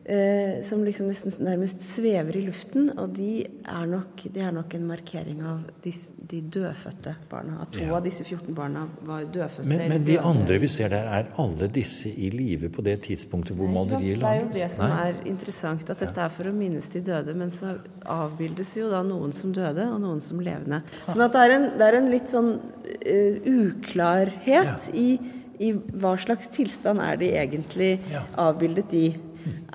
eh, 0.07 0.63
som 0.63 0.85
liksom 0.85 1.09
nesten 1.11 1.35
nærmest 1.43 1.83
svever 1.83 2.37
i 2.39 2.45
luften. 2.47 2.91
Og 2.99 3.11
de 3.17 3.47
er 3.47 3.87
nok, 3.91 4.23
de 4.33 4.43
er 4.43 4.55
nok 4.55 4.75
en 4.79 4.87
markering 4.89 5.43
av 5.47 5.65
de, 5.85 5.93
de 6.31 6.41
dødfødte 6.57 7.17
barna. 7.31 7.59
At 7.65 7.73
to 7.75 7.83
ja. 7.83 7.93
av 7.97 8.05
disse 8.07 8.25
14 8.25 8.55
barna 8.55 8.87
var 9.07 9.27
dødfødte. 9.27 9.69
Men, 9.71 9.87
men 9.93 10.07
de 10.07 10.19
andre 10.21 10.59
vi 10.63 10.71
ser 10.73 10.93
der, 10.95 11.11
er 11.19 11.31
alle 11.43 11.71
disse 11.73 12.13
i 12.13 12.31
live 12.35 12.71
på 12.73 12.85
det 12.87 13.01
tidspunktet 13.09 13.59
hvor 13.59 13.71
maleriet 13.73 14.23
lages? 14.23 14.53
Det 14.55 14.63
er 14.63 14.67
jo 14.67 14.71
det 14.71 14.79
som 14.79 14.95
Nei? 14.95 15.07
er 15.09 15.31
interessant, 15.35 15.95
at 15.95 16.05
dette 16.07 16.27
er 16.27 16.37
for 16.39 16.51
å 16.51 16.57
minnes 16.57 16.93
de 16.93 17.05
døde. 17.11 17.37
Men 17.39 17.55
så 17.55 17.77
avbildes 18.17 18.77
jo 18.79 18.91
da 18.93 19.03
noen 19.07 19.35
som 19.37 19.55
døde, 19.57 19.89
og 19.91 20.03
noen 20.03 20.23
som 20.23 20.43
levende. 20.43 20.83
Sånn 21.09 21.27
at 21.27 21.35
det 21.35 21.47
er 21.47 21.57
en, 21.57 21.73
det 21.81 21.89
er 21.89 21.99
en 22.01 22.13
litt 22.13 22.31
sånn 22.31 22.53
uh, 22.57 23.51
uklarhet 23.57 24.47
ja. 24.47 24.95
i 24.95 25.09
i 25.57 25.73
hva 25.73 26.17
slags 26.21 26.51
tilstand 26.53 27.01
er 27.01 27.17
de 27.21 27.31
egentlig 27.37 27.97
ja. 28.13 28.25
avbildet 28.41 28.93
i. 28.97 29.07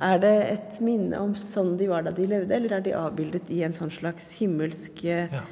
Er 0.02 0.22
det 0.22 0.36
et 0.50 0.80
minne 0.84 1.20
om 1.22 1.34
sånn 1.38 1.76
de 1.80 1.90
var 1.92 2.06
da 2.06 2.14
de 2.16 2.28
levde, 2.30 2.56
eller 2.56 2.78
er 2.78 2.86
de 2.86 2.96
avbildet 2.98 3.52
i 3.54 3.62
en 3.68 3.76
sånn 3.76 3.92
slags 3.94 4.32
himmelsk, 4.40 5.04
eh, 5.06 5.32
ja. 5.32 5.44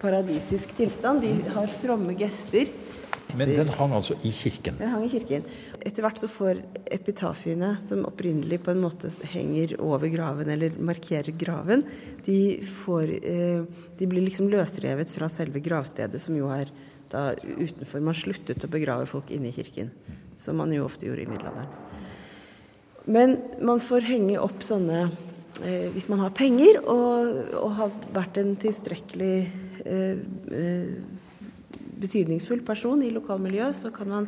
paradisisk 0.00 0.76
tilstand? 0.78 1.24
De 1.26 1.54
har 1.56 1.70
fromme 1.80 2.16
gester. 2.18 2.70
Men 3.36 3.50
den 3.50 3.70
hang 3.74 3.92
altså 3.96 4.14
i 4.24 4.30
kirken? 4.32 4.76
Den 4.78 4.92
hang 4.92 5.04
i 5.04 5.10
kirken. 5.10 5.44
Etter 5.82 6.04
hvert 6.04 6.20
så 6.20 6.28
får 6.30 6.60
epitafiene, 6.94 7.74
som 7.84 8.06
opprinnelig 8.08 8.60
på 8.64 8.72
en 8.72 8.82
måte 8.84 9.10
henger 9.32 9.74
over 9.82 10.08
graven 10.12 10.50
eller 10.52 10.76
markerer 10.78 11.34
graven, 11.36 11.84
de, 12.24 12.38
får, 12.84 13.12
eh, 13.18 13.66
de 13.98 14.08
blir 14.08 14.24
liksom 14.28 14.50
løsrevet 14.52 15.10
fra 15.12 15.28
selve 15.32 15.60
gravstedet, 15.64 16.22
som 16.22 16.38
jo 16.38 16.48
er 16.54 16.70
da 17.10 17.32
utenfor 17.36 18.02
Man 18.02 18.16
sluttet 18.18 18.64
å 18.66 18.70
begrave 18.70 19.06
folk 19.06 19.30
inne 19.30 19.50
i 19.50 19.56
kirken. 19.56 19.92
som 20.38 20.56
man 20.56 20.72
jo 20.72 20.84
ofte 20.84 21.06
gjorde 21.06 21.22
i 21.22 21.30
middelalderen. 21.30 21.68
Men 23.06 23.36
man 23.62 23.80
får 23.82 24.06
henge 24.08 24.38
opp 24.42 24.64
sånne 24.66 25.04
eh, 25.62 25.86
hvis 25.94 26.08
man 26.10 26.24
har 26.24 26.34
penger 26.36 26.80
og, 26.82 27.52
og 27.60 27.76
har 27.78 27.92
vært 28.16 28.40
en 28.42 28.56
tilstrekkelig 28.60 29.36
eh, 29.86 30.18
eh, 30.50 30.96
betydningsfull 31.96 32.64
person 32.66 33.04
i 33.04 33.12
lokalmiljøet, 33.14 33.78
så 33.78 33.92
kan 33.94 34.10
man 34.10 34.26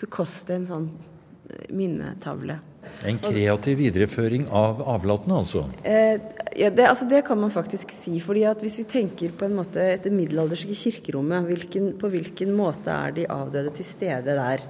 bekoste 0.00 0.56
en 0.56 0.66
sånn 0.68 0.90
eh, 0.90 1.70
minnetavle. 1.76 2.58
En 3.04 3.18
kreativ 3.20 3.78
videreføring 3.78 4.46
av 4.56 4.80
avlatene, 4.88 5.40
altså? 5.42 5.66
Eh, 5.84 6.16
ja, 6.58 6.70
det, 6.72 6.86
altså 6.88 7.06
det, 7.08 7.22
kan 7.26 7.38
man 7.40 7.52
faktisk 7.52 7.92
si. 7.94 8.16
fordi 8.24 8.46
at 8.48 8.62
Hvis 8.64 8.80
vi 8.80 8.86
tenker 8.88 9.34
på 9.36 9.46
en 9.46 9.58
måte 9.58 9.84
etter 9.94 10.14
middelalderske 10.14 10.76
kirkerommet, 10.76 11.46
hvilken, 11.48 11.92
på 12.00 12.10
hvilken 12.12 12.54
måte 12.56 12.92
er 12.92 13.14
de 13.16 13.28
avdøde 13.30 13.74
til 13.76 13.86
stede 13.86 14.36
der? 14.38 14.64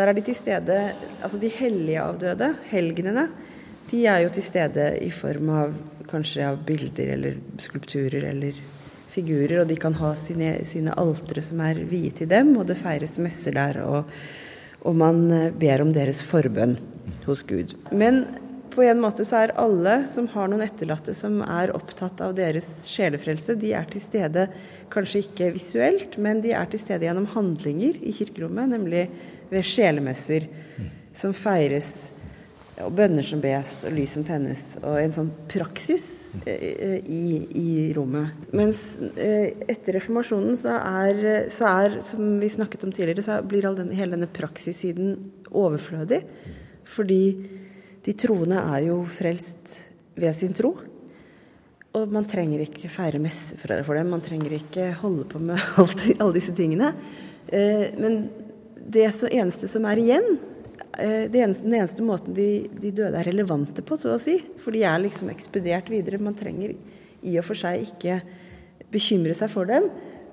Der 0.00 0.08
er 0.08 0.16
de 0.16 0.24
til 0.24 0.38
stede 0.38 0.80
Altså 1.20 1.36
de 1.36 1.50
hellige 1.52 2.00
avdøde, 2.00 2.54
helgenene, 2.70 3.28
de 3.90 4.04
er 4.08 4.22
jo 4.24 4.30
til 4.32 4.44
stede 4.46 4.86
i 5.04 5.10
form 5.12 5.50
av 5.52 5.74
kanskje 6.08 6.46
av 6.46 6.60
bilder 6.64 7.10
eller 7.18 7.36
skulpturer 7.60 8.24
eller 8.30 8.56
figurer, 9.10 9.60
og 9.60 9.68
de 9.68 9.76
kan 9.78 9.96
ha 9.98 10.12
sine, 10.16 10.54
sine 10.64 10.94
altere 10.98 11.42
som 11.44 11.60
er 11.66 11.82
viet 11.90 12.20
til 12.20 12.30
dem, 12.30 12.54
og 12.56 12.68
det 12.70 12.78
feires 12.78 13.18
messer 13.20 13.56
der, 13.58 13.80
og, 13.82 14.14
og 14.86 14.96
man 14.96 15.24
eh, 15.34 15.48
ber 15.50 15.82
om 15.82 15.90
deres 15.94 16.22
forbønn 16.26 16.76
hos 17.26 17.42
Gud. 17.46 17.74
Men 17.90 18.22
på 18.70 18.86
en 18.86 19.02
måte 19.02 19.26
så 19.26 19.42
er 19.42 19.56
alle 19.58 19.96
som 20.14 20.28
har 20.30 20.50
noen 20.50 20.62
etterlatte 20.64 21.14
som 21.18 21.40
er 21.42 21.74
opptatt 21.74 22.22
av 22.22 22.36
deres 22.38 22.68
sjelefrelse, 22.86 23.58
de 23.58 23.74
er 23.74 23.90
til 23.90 24.04
stede 24.04 24.46
kanskje 24.94 25.24
ikke 25.26 25.50
visuelt, 25.58 26.16
men 26.22 26.42
de 26.44 26.54
er 26.54 26.70
til 26.70 26.82
stede 26.82 27.08
gjennom 27.08 27.28
handlinger 27.34 27.98
i 27.98 28.14
kirkerommet, 28.14 28.70
nemlig 28.70 29.08
ved 29.50 29.66
sjelemesser 29.66 30.48
som 31.16 31.34
feires, 31.36 32.10
og 32.80 32.94
bønner 32.96 33.26
som 33.26 33.42
bes, 33.42 33.72
og 33.84 33.92
lys 33.92 34.14
som 34.16 34.24
tennes, 34.24 34.62
og 34.80 34.96
en 34.96 35.12
sånn 35.12 35.30
praksis 35.50 36.06
eh, 36.48 36.96
i, 37.04 37.24
i, 37.58 37.70
rommet. 37.96 38.48
Mens 38.56 38.80
eh, 39.20 39.52
etter 39.68 39.98
reformasjonen 39.98 40.56
så 40.56 40.78
er, 40.78 41.50
så 41.52 41.68
er, 41.68 41.98
som 42.06 42.38
vi 42.40 42.48
snakket 42.52 42.86
om 42.86 42.94
tidligere, 42.94 43.26
så 43.26 43.40
blir 43.44 43.68
denne, 43.68 43.96
hele 43.98 44.16
denne 44.16 44.30
praksissiden 44.32 45.12
overflødig. 45.50 46.22
Fordi 46.90 47.22
de 48.06 48.14
troende 48.18 48.62
er 48.62 48.86
jo 48.88 49.02
frelst 49.12 49.76
ved 50.20 50.32
sin 50.38 50.56
tro. 50.56 50.72
Og 51.98 52.12
man 52.14 52.26
trenger 52.30 52.62
ikke 52.62 52.90
feire 52.90 53.18
messe 53.22 53.58
for 53.58 53.98
dem, 53.98 54.12
man 54.12 54.22
trenger 54.22 54.54
ikke 54.56 54.92
holde 55.02 55.26
på 55.28 55.40
med 55.42 55.58
alle 56.20 56.34
disse 56.36 56.54
tingene. 56.56 56.94
Eh, 57.50 57.90
men 57.98 58.22
det 58.90 59.06
eneste 59.30 59.68
som 59.70 59.86
er 59.88 60.00
igjen, 60.00 60.26
eh, 60.98 61.26
eneste, 61.26 61.64
den 61.64 61.76
eneste 61.78 62.06
måten 62.06 62.34
de, 62.36 62.68
de, 62.80 62.92
døde 62.92 63.18
er 63.18 63.28
relevante 63.28 63.84
på, 63.86 63.98
så 63.98 64.14
å 64.14 64.22
si, 64.22 64.38
for 64.62 64.74
de 64.76 64.84
er 64.86 65.02
liksom 65.02 65.30
ekspedert 65.32 65.90
videre. 65.92 66.22
Man 66.22 66.38
trenger 66.38 66.74
i 67.20 67.36
og 67.38 67.46
for 67.46 67.58
seg 67.58 67.84
ikke 67.88 68.20
bekymre 68.90 69.36
seg 69.36 69.52
for 69.52 69.68
dem, 69.70 69.90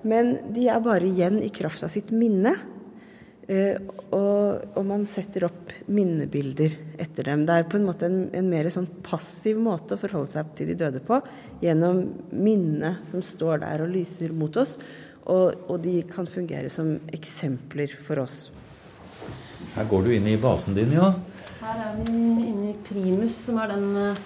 men 0.08 0.38
de 0.56 0.68
er 0.72 0.82
bare 0.84 1.08
igjen 1.08 1.42
i 1.44 1.52
kraft 1.54 1.86
av 1.86 1.94
sitt 1.94 2.14
minne. 2.16 2.56
Uh, 3.48 3.80
og, 4.12 4.74
og, 4.76 4.82
man 4.84 5.06
setter 5.08 5.46
opp 5.48 5.70
minnebilder 5.88 6.74
etter 7.00 7.30
dem. 7.30 7.46
Det 7.48 7.56
er 7.56 7.68
på 7.72 7.78
en 7.80 7.86
måte 7.88 8.10
en, 8.10 8.18
en 8.36 8.50
mer 8.52 8.68
sånn 8.74 8.90
passiv 9.06 9.60
måte 9.64 9.96
å 9.96 10.02
forholde 10.02 10.28
seg 10.34 10.50
til 10.58 10.68
de 10.68 10.76
døde 10.82 11.00
på, 11.08 11.22
gjennom 11.64 12.02
minnet 12.36 13.08
som 13.08 13.24
står 13.24 13.62
der 13.64 13.86
og 13.86 13.94
lyser 13.94 14.36
mot 14.36 14.60
oss. 14.60 14.76
Og, 15.28 15.58
og, 15.68 15.82
de 15.84 16.00
kan 16.08 16.28
fungere 16.32 16.70
som 16.72 16.94
eksempler 17.14 17.92
for 18.08 18.24
oss. 18.24 18.48
Her 19.76 19.88
går 19.90 20.06
du 20.06 20.14
inn 20.16 20.30
i 20.32 20.38
basen 20.40 20.78
din, 20.78 20.94
ja? 20.96 21.12
Her 21.60 21.84
er 21.90 21.98
vi 22.00 22.14
inne 22.48 22.72
i 22.72 22.78
Primus, 22.88 23.36
som 23.44 23.60
er 23.60 23.74
den 23.74 23.88
uh, 23.98 24.22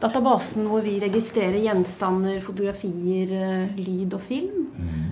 databasen 0.00 0.64
hvor 0.70 0.80
vi 0.86 0.96
registrerer 1.02 1.60
gjenstander, 1.60 2.40
fotografier, 2.46 3.34
uh, 3.36 3.76
lyd 3.76 4.16
og 4.16 4.24
film. 4.30 4.70
Mm. 4.78 5.09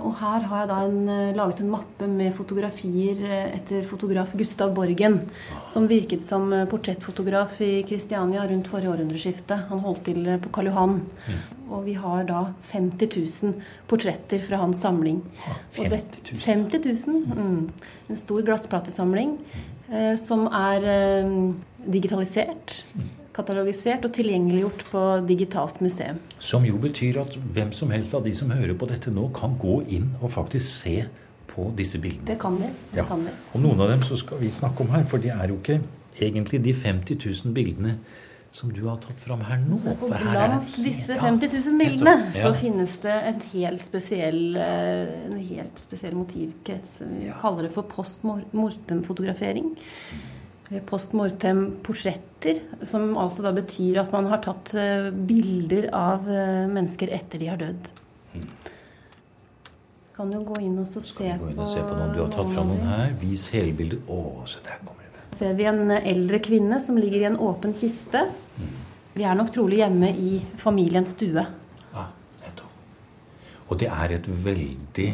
Og 0.00 0.14
her 0.20 0.46
har 0.48 0.62
jeg 0.62 0.70
da 0.70 0.78
en, 0.86 1.08
eh, 1.08 1.36
laget 1.36 1.60
en 1.60 1.70
mappe 1.74 2.08
med 2.08 2.32
fotografier 2.36 3.20
eh, 3.26 3.56
etter 3.58 3.84
fotograf 3.88 4.32
Gustav 4.38 4.74
Borgen, 4.74 5.20
som 5.68 5.88
virket 5.90 6.24
som 6.24 6.52
eh, 6.52 6.66
portrettfotograf 6.70 7.60
i 7.64 7.82
Kristiania 7.88 8.46
rundt 8.48 8.70
forrige 8.72 8.92
århundreskifte. 8.94 9.58
Han 9.70 9.84
holdt 9.84 10.04
til 10.08 10.26
på 10.40 10.52
Karl 10.54 10.70
Johan. 10.70 11.00
Mm. 11.00 11.40
Og 11.70 11.84
vi 11.86 11.94
har 11.94 12.24
da 12.28 12.44
50 12.72 13.16
000 13.44 13.54
portretter 13.90 14.42
fra 14.42 14.62
hans 14.64 14.80
samling. 14.82 15.22
50 15.76 16.24
000? 16.32 16.40
50 16.46 17.06
000 17.06 17.24
mm. 17.36 17.70
En 18.10 18.18
stor 18.18 18.42
glassplatesamling 18.42 19.36
eh, 19.92 20.14
som 20.18 20.48
er 20.50 20.90
eh, 20.96 21.34
digitalisert. 21.86 22.80
Katalogisert 23.36 24.04
og 24.08 24.12
tilgjengeliggjort 24.16 24.84
på 24.90 25.02
digitalt 25.28 25.80
museum. 25.84 26.18
Som 26.42 26.66
jo 26.66 26.80
betyr 26.82 27.20
at 27.22 27.36
hvem 27.54 27.70
som 27.76 27.92
helst 27.94 28.14
av 28.16 28.24
de 28.26 28.34
som 28.36 28.50
hører 28.50 28.74
på 28.78 28.88
dette 28.90 29.12
nå, 29.14 29.28
kan 29.36 29.54
gå 29.60 29.80
inn 29.88 30.10
og 30.20 30.32
faktisk 30.34 30.66
se 30.66 30.96
på 31.50 31.68
disse 31.78 32.00
bildene. 32.02 32.26
Det 32.30 32.38
kan 32.42 32.56
vi. 32.58 32.70
Det 32.90 33.02
ja. 33.02 33.06
kan 33.06 33.22
vi. 33.26 33.34
Og 33.54 33.62
noen 33.62 33.84
av 33.84 33.92
dem 33.92 34.02
så 34.06 34.18
skal 34.18 34.42
vi 34.42 34.50
snakke 34.54 34.84
om 34.84 34.90
her, 34.94 35.06
for 35.10 35.22
det 35.22 35.32
er 35.34 35.52
jo 35.52 35.60
ikke 35.60 35.80
egentlig 36.20 36.62
de 36.64 36.74
50 36.74 37.22
000 37.44 37.54
bildene 37.54 37.98
som 38.52 38.72
du 38.74 38.80
har 38.88 38.98
tatt 38.98 39.18
fram 39.22 39.44
her 39.46 39.60
nå. 39.62 39.78
For 40.00 40.10
blant 40.10 40.74
disse 40.82 41.14
50 41.20 41.52
000 41.54 41.78
bildene 41.78 42.16
ja. 42.26 42.32
så 42.34 42.50
finnes 42.58 42.96
det 43.04 43.14
en 43.30 43.38
helt 43.52 43.84
spesiell, 43.84 44.42
eh, 44.58 45.14
en 45.28 45.38
helt 45.38 45.78
spesiell 45.78 46.18
motivkrets. 46.18 46.96
Vi 46.98 47.30
kaller 47.42 47.68
det 47.68 47.72
for 47.76 47.86
post 47.90 48.26
mortem-fotografering 48.26 49.70
post 50.86 51.14
mortem-portretter, 51.18 52.60
som 52.86 53.16
altså 53.18 53.42
da 53.42 53.52
betyr 53.56 53.98
at 54.04 54.12
man 54.14 54.28
har 54.30 54.42
tatt 54.44 54.74
eh, 54.78 55.10
bilder 55.10 55.88
av 55.96 56.28
eh, 56.30 56.66
mennesker 56.70 57.10
etter 57.16 57.42
de 57.42 57.48
har 57.50 57.58
dødd. 57.60 57.90
Mm. 58.34 58.46
Kan 60.20 60.34
jo 60.36 60.44
gå 60.46 60.60
inn 60.62 60.78
og 60.78 60.86
se, 60.86 61.00
inn 61.26 61.58
og 61.58 61.66
se 61.68 61.82
på 61.82 61.96
noen 61.96 62.14
du 62.14 62.20
har 62.22 62.30
tatt 62.30 62.52
fra 62.52 62.64
noen 62.68 62.86
her? 62.86 63.14
Vis 63.22 63.48
helbilder. 63.54 64.04
Å, 64.06 64.46
se 64.50 64.62
der 64.66 64.78
kommer 64.84 65.08
det. 65.08 65.24
Ser 65.40 65.58
vi 65.58 65.66
en 65.70 65.90
eldre 65.96 66.40
kvinne 66.44 66.78
som 66.84 66.98
ligger 67.00 67.24
i 67.24 67.28
en 67.32 67.40
åpen 67.40 67.74
kiste. 67.74 68.26
Mm. 68.60 68.70
Vi 69.16 69.26
er 69.26 69.38
nok 69.38 69.50
trolig 69.54 69.80
hjemme 69.80 70.12
i 70.14 70.38
familiens 70.60 71.16
stue. 71.16 71.46
Ja, 71.90 72.06
nettopp. 72.44 72.74
Og 73.66 73.80
det 73.80 73.90
er 73.90 74.18
et 74.20 74.28
veldig 74.46 75.10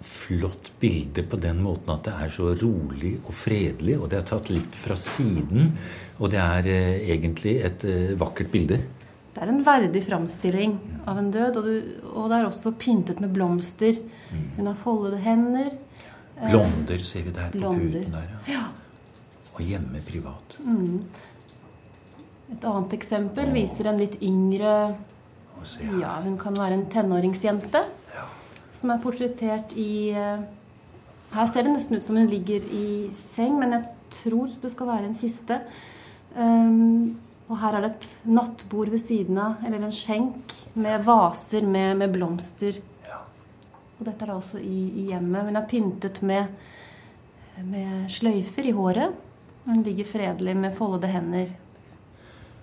flott 0.00 0.72
bilde 0.80 1.22
på 1.22 1.38
den 1.42 1.62
måten 1.62 1.90
at 1.94 2.06
det 2.06 2.14
er 2.14 2.30
så 2.32 2.52
rolig 2.58 3.16
og 3.24 3.32
fredelig, 3.34 3.96
og 3.98 4.10
det 4.12 4.20
er 4.20 4.28
tatt 4.28 4.50
litt 4.52 4.78
fra 4.78 4.96
siden. 4.98 5.72
Og 6.18 6.30
det 6.32 6.40
er 6.42 6.70
eh, 6.70 7.10
egentlig 7.14 7.58
et 7.66 7.86
eh, 7.88 8.14
vakkert 8.18 8.52
bilde. 8.52 8.78
Det 9.34 9.42
er 9.44 9.52
en 9.52 9.62
verdig 9.66 10.02
framstilling 10.06 10.76
av 11.08 11.18
en 11.20 11.30
død, 11.34 11.58
og, 11.58 11.66
du, 11.66 12.06
og, 12.12 12.24
det 12.30 12.38
er 12.38 12.48
også 12.48 12.74
pyntet 12.78 13.22
med 13.22 13.34
blomster. 13.34 13.98
Mm. 14.30 14.46
Hun 14.56 14.70
har 14.70 14.80
foldede 14.82 15.20
hender. 15.22 15.70
Eh, 16.36 16.50
Blonder 16.50 17.04
ser 17.06 17.26
vi 17.26 17.34
der 17.34 17.54
på 17.54 17.74
puten 17.74 18.14
der, 18.14 18.34
ja. 18.50 18.66
Og 19.56 19.62
hjemme 19.66 20.02
privat. 20.06 20.58
Mm. 20.62 21.02
Et 22.54 22.64
annet 22.64 22.94
eksempel 22.96 23.50
viser 23.52 23.90
en 23.90 23.98
litt 24.00 24.20
yngre 24.24 24.74
Ja, 25.98 26.12
hun 26.22 26.36
kan 26.38 26.54
være 26.54 26.76
en 26.76 26.84
tenåringsjente 26.88 27.82
som 28.78 28.92
er 28.94 29.02
portrettert 29.02 29.74
i 29.78 30.10
eh, 30.14 30.44
Her 31.34 31.48
ser 31.50 31.66
det 31.66 31.74
nesten 31.74 31.98
ut 31.98 32.06
som 32.06 32.16
hun 32.16 32.30
ligger 32.30 32.64
i 32.72 33.10
seng, 33.12 33.58
men 33.60 33.74
jeg 33.76 33.88
tror 34.22 34.52
det 34.62 34.70
skal 34.72 34.88
være 34.88 35.10
en 35.10 35.18
kiste. 35.18 35.58
Um, 36.32 37.18
og 37.48 37.58
her 37.60 37.76
er 37.76 37.84
det 37.84 37.90
et 37.90 38.06
nattbord 38.28 38.88
ved 38.92 39.02
siden 39.02 39.36
av, 39.40 39.60
eller 39.64 39.84
en 39.84 39.92
skjenk, 39.92 40.54
med 40.80 41.04
vaser 41.04 41.68
med, 41.68 41.98
med 42.00 42.12
blomster. 42.16 42.80
Ja. 43.04 43.20
Og 43.98 44.08
dette 44.08 44.24
er 44.24 44.32
da 44.32 44.38
også 44.38 44.60
i, 44.60 44.80
i, 44.88 45.06
hjemmet. 45.10 45.48
Hun 45.48 45.60
er 45.60 45.68
pyntet 45.68 46.20
med, 46.28 46.48
med 47.68 48.08
sløyfer 48.12 48.68
i 48.68 48.74
håret. 48.76 49.24
Hun 49.68 49.84
ligger 49.84 50.08
fredelig 50.08 50.56
med 50.56 50.76
foldede 50.76 51.12
hender. 51.12 51.56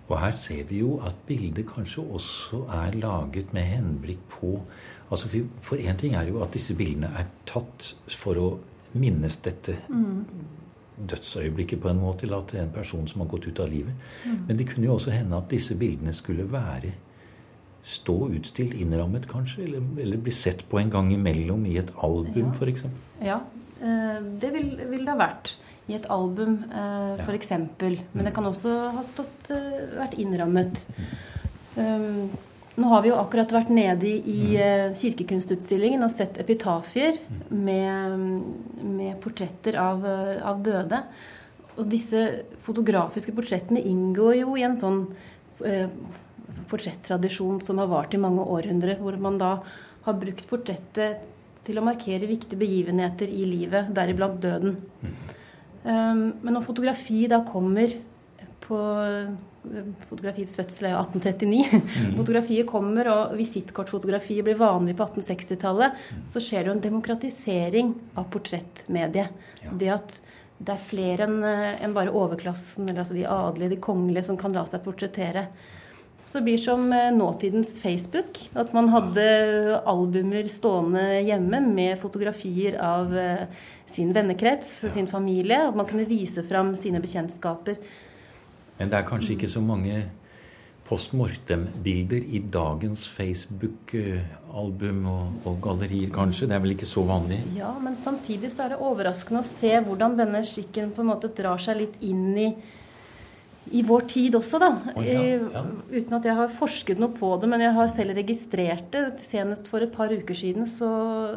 Og 0.06 0.19
her 0.21 0.34
ser 0.38 0.65
vi 0.69 0.84
jo 0.84 0.99
at 1.06 1.17
bildet 1.25 1.65
kanskje 1.69 2.04
også 2.13 2.62
er 2.78 2.97
laget 3.01 3.54
med 3.54 3.65
henblikk 3.65 4.21
på 4.30 4.60
Altså 5.09 5.29
for 5.61 5.77
én 5.77 5.97
ting 5.99 6.15
er 6.17 6.29
jo 6.29 6.41
at 6.43 6.53
disse 6.55 6.73
bildene 6.77 7.11
er 7.19 7.27
tatt 7.45 7.91
for 8.09 8.41
å 8.41 8.47
minnes 8.95 9.37
dette 9.43 9.75
mm. 9.91 10.21
dødsøyeblikket 11.11 11.81
på 11.83 11.91
en 11.91 11.99
måte, 12.01 12.25
eller 12.25 12.41
at 12.41 12.53
det 12.53 12.61
er 12.61 12.65
en 12.65 12.75
person 12.75 13.07
som 13.07 13.21
har 13.21 13.29
gått 13.33 13.47
ut 13.49 13.59
av 13.61 13.69
livet. 13.69 13.93
Mm. 14.25 14.39
Men 14.47 14.59
det 14.59 14.69
kunne 14.71 14.87
jo 14.87 14.95
også 14.95 15.13
hende 15.13 15.37
at 15.37 15.51
disse 15.51 15.77
bildene 15.77 16.15
skulle 16.15 16.47
være 16.51 16.95
stå 17.85 18.15
utstilt, 18.33 18.73
innrammet 18.81 19.27
kanskje, 19.29 19.67
eller, 19.67 19.83
eller 20.01 20.23
bli 20.25 20.33
sett 20.33 20.63
på 20.69 20.79
en 20.81 20.89
gang 20.89 21.11
imellom 21.13 21.67
i 21.69 21.77
et 21.77 21.91
album 22.01 22.47
ja. 22.47 22.55
f.eks. 22.57 22.87
Ja, 23.21 23.37
eh, 23.77 24.17
det 24.41 24.51
vil, 24.55 24.71
vil 24.89 25.05
det 25.05 25.13
ha 25.13 25.19
vært 25.19 25.53
i 25.85 25.93
et 25.99 26.07
album 26.09 26.57
eh, 26.65 27.21
f.eks. 27.21 27.51
Men 27.53 28.23
det 28.23 28.31
mm. 28.31 28.33
kan 28.39 28.49
også 28.49 28.73
ha 28.95 29.05
stått, 29.05 29.51
eh, 29.53 29.85
vært 29.99 30.17
innrammet. 30.21 30.81
Mm. 30.97 31.05
Um, 31.75 32.37
Nå 32.75 32.89
har 32.91 33.03
vi 33.03 33.11
jo 33.11 33.19
akkurat 33.21 33.53
vært 33.55 33.71
nede 33.71 34.09
i 34.27 34.57
uh, 34.59 34.91
kirkekunstutstillingen 34.95 36.03
og 36.03 36.11
sett 36.11 36.39
epitafier 36.41 37.21
med, 37.47 38.25
med 38.83 39.15
portretter 39.23 39.77
av, 39.79 40.03
uh, 40.03 40.41
av, 40.43 40.59
døde. 40.65 40.99
Og 41.79 41.88
disse 41.91 42.25
fotografiske 42.67 43.31
portrettene 43.35 43.83
inngår 43.83 44.41
jo 44.41 44.57
i 44.59 44.63
en 44.63 44.77
sånn 44.79 45.01
eh, 45.67 45.91
portrettradisjon 46.71 47.57
som 47.63 47.81
har 47.81 47.89
vart 47.91 48.15
i 48.15 48.21
mange 48.21 48.45
århundrer, 48.47 49.01
hvor 49.03 49.17
man 49.19 49.35
da 49.41 49.57
har 50.05 50.15
brukt 50.21 50.45
portrettet 50.47 51.25
til 51.67 51.81
å 51.81 51.83
markere 51.83 52.29
viktige 52.29 52.61
begivenheter 52.61 53.27
i 53.27 53.43
livet, 53.49 53.91
deriblant 53.91 54.39
døden. 54.39 54.77
Um, 55.83 56.31
men 56.39 56.55
når 56.55 56.63
fotografi 56.63 57.25
da 57.27 57.41
kommer 57.43 57.91
på 58.63 58.79
Fotografiets 60.10 60.56
fødsel 60.58 60.89
er 60.89 60.95
jo 60.95 61.01
1839. 61.04 61.82
Mm. 62.06 62.15
Fotografiet 62.19 62.69
kommer, 62.69 63.10
og 63.12 63.36
visittkortfotografiet 63.39 64.45
blir 64.47 64.60
vanlig 64.60 64.95
på 64.97 65.08
1860-tallet. 65.08 66.01
Så 66.32 66.43
skjer 66.43 66.63
det 66.63 66.71
jo 66.71 66.78
en 66.78 66.86
demokratisering 66.88 67.93
av 68.15 68.30
portrettmediet. 68.34 69.45
Ja. 69.65 69.78
Det 69.82 69.93
at 69.99 70.19
det 70.56 70.71
er 70.71 70.84
flere 70.88 71.25
enn 71.28 71.41
en 71.43 71.95
bare 71.95 72.13
overklassen, 72.15 72.88
eller 72.88 73.04
altså 73.04 73.17
de 73.17 73.25
adelige, 73.28 73.73
de 73.75 73.82
kongelige, 73.84 74.28
som 74.30 74.38
kan 74.39 74.56
la 74.56 74.63
seg 74.69 74.86
portrettere. 74.86 75.49
Så 76.25 76.39
det 76.39 76.43
blir 76.47 76.58
som 76.58 76.93
eh, 76.93 77.12
nåtidens 77.13 77.82
Facebook. 77.82 78.39
At 78.54 78.73
man 78.73 78.89
hadde 78.89 79.25
albumer 79.86 80.47
stående 80.49 81.21
hjemme 81.21 81.62
med 81.67 81.99
fotografier 82.01 82.80
av 82.82 83.13
eh, 83.17 83.45
sin 83.86 84.13
vennekrets, 84.13 84.82
sin 84.93 85.08
familie. 85.08 85.62
Og 85.69 85.78
man 85.78 85.88
kunne 85.89 86.08
vise 86.10 86.43
fram 86.43 86.73
sine 86.80 87.01
bekjentskaper. 87.04 87.78
Men 88.79 88.91
det 88.91 88.99
er 88.99 89.07
kanskje 89.07 89.35
ikke 89.35 89.51
så 89.51 89.61
mange 89.63 90.03
post 90.85 91.15
mortem-bilder 91.17 92.21
i 92.38 92.41
dagens 92.53 93.07
Facebook-album 93.15 95.05
og, 95.09 95.38
og, 95.47 95.57
gallerier, 95.63 96.11
kanskje? 96.13 96.49
Det 96.49 96.57
er 96.57 96.63
vel 96.65 96.75
ikke 96.75 96.89
så 96.89 97.05
vanlig? 97.07 97.39
Ja, 97.57 97.71
men 97.81 97.97
samtidig 97.97 98.51
så 98.53 98.65
er 98.65 98.75
det 98.75 98.81
overraskende 98.85 99.41
å 99.41 99.47
se 99.47 99.73
hvordan 99.85 100.17
denne 100.19 100.43
skikken 100.45 100.93
på 100.93 101.01
en 101.01 101.13
måte 101.13 101.31
drar 101.33 101.61
seg 101.61 101.79
litt 101.79 101.95
inn 102.05 102.35
i, 102.38 102.49
i 103.73 103.81
vår 103.88 104.05
tid 104.11 104.38
også, 104.38 104.59
da. 104.61 104.69
Oh, 104.93 105.01
ja, 105.01 105.23
ja. 105.39 105.63
Uten 105.89 106.19
at 106.19 106.27
jeg 106.29 106.38
har 106.38 106.53
forsket 106.53 107.01
noe 107.01 107.15
på 107.17 107.31
det, 107.41 107.49
men 107.49 107.65
jeg 107.65 107.73
har 107.79 107.89
selv 107.89 108.13
registrert 108.19 108.91
det. 108.93 109.05
Senest 109.25 109.71
for 109.71 109.81
et 109.81 109.95
par 109.95 110.13
uker 110.13 110.38
siden 110.38 110.69
så 110.69 110.91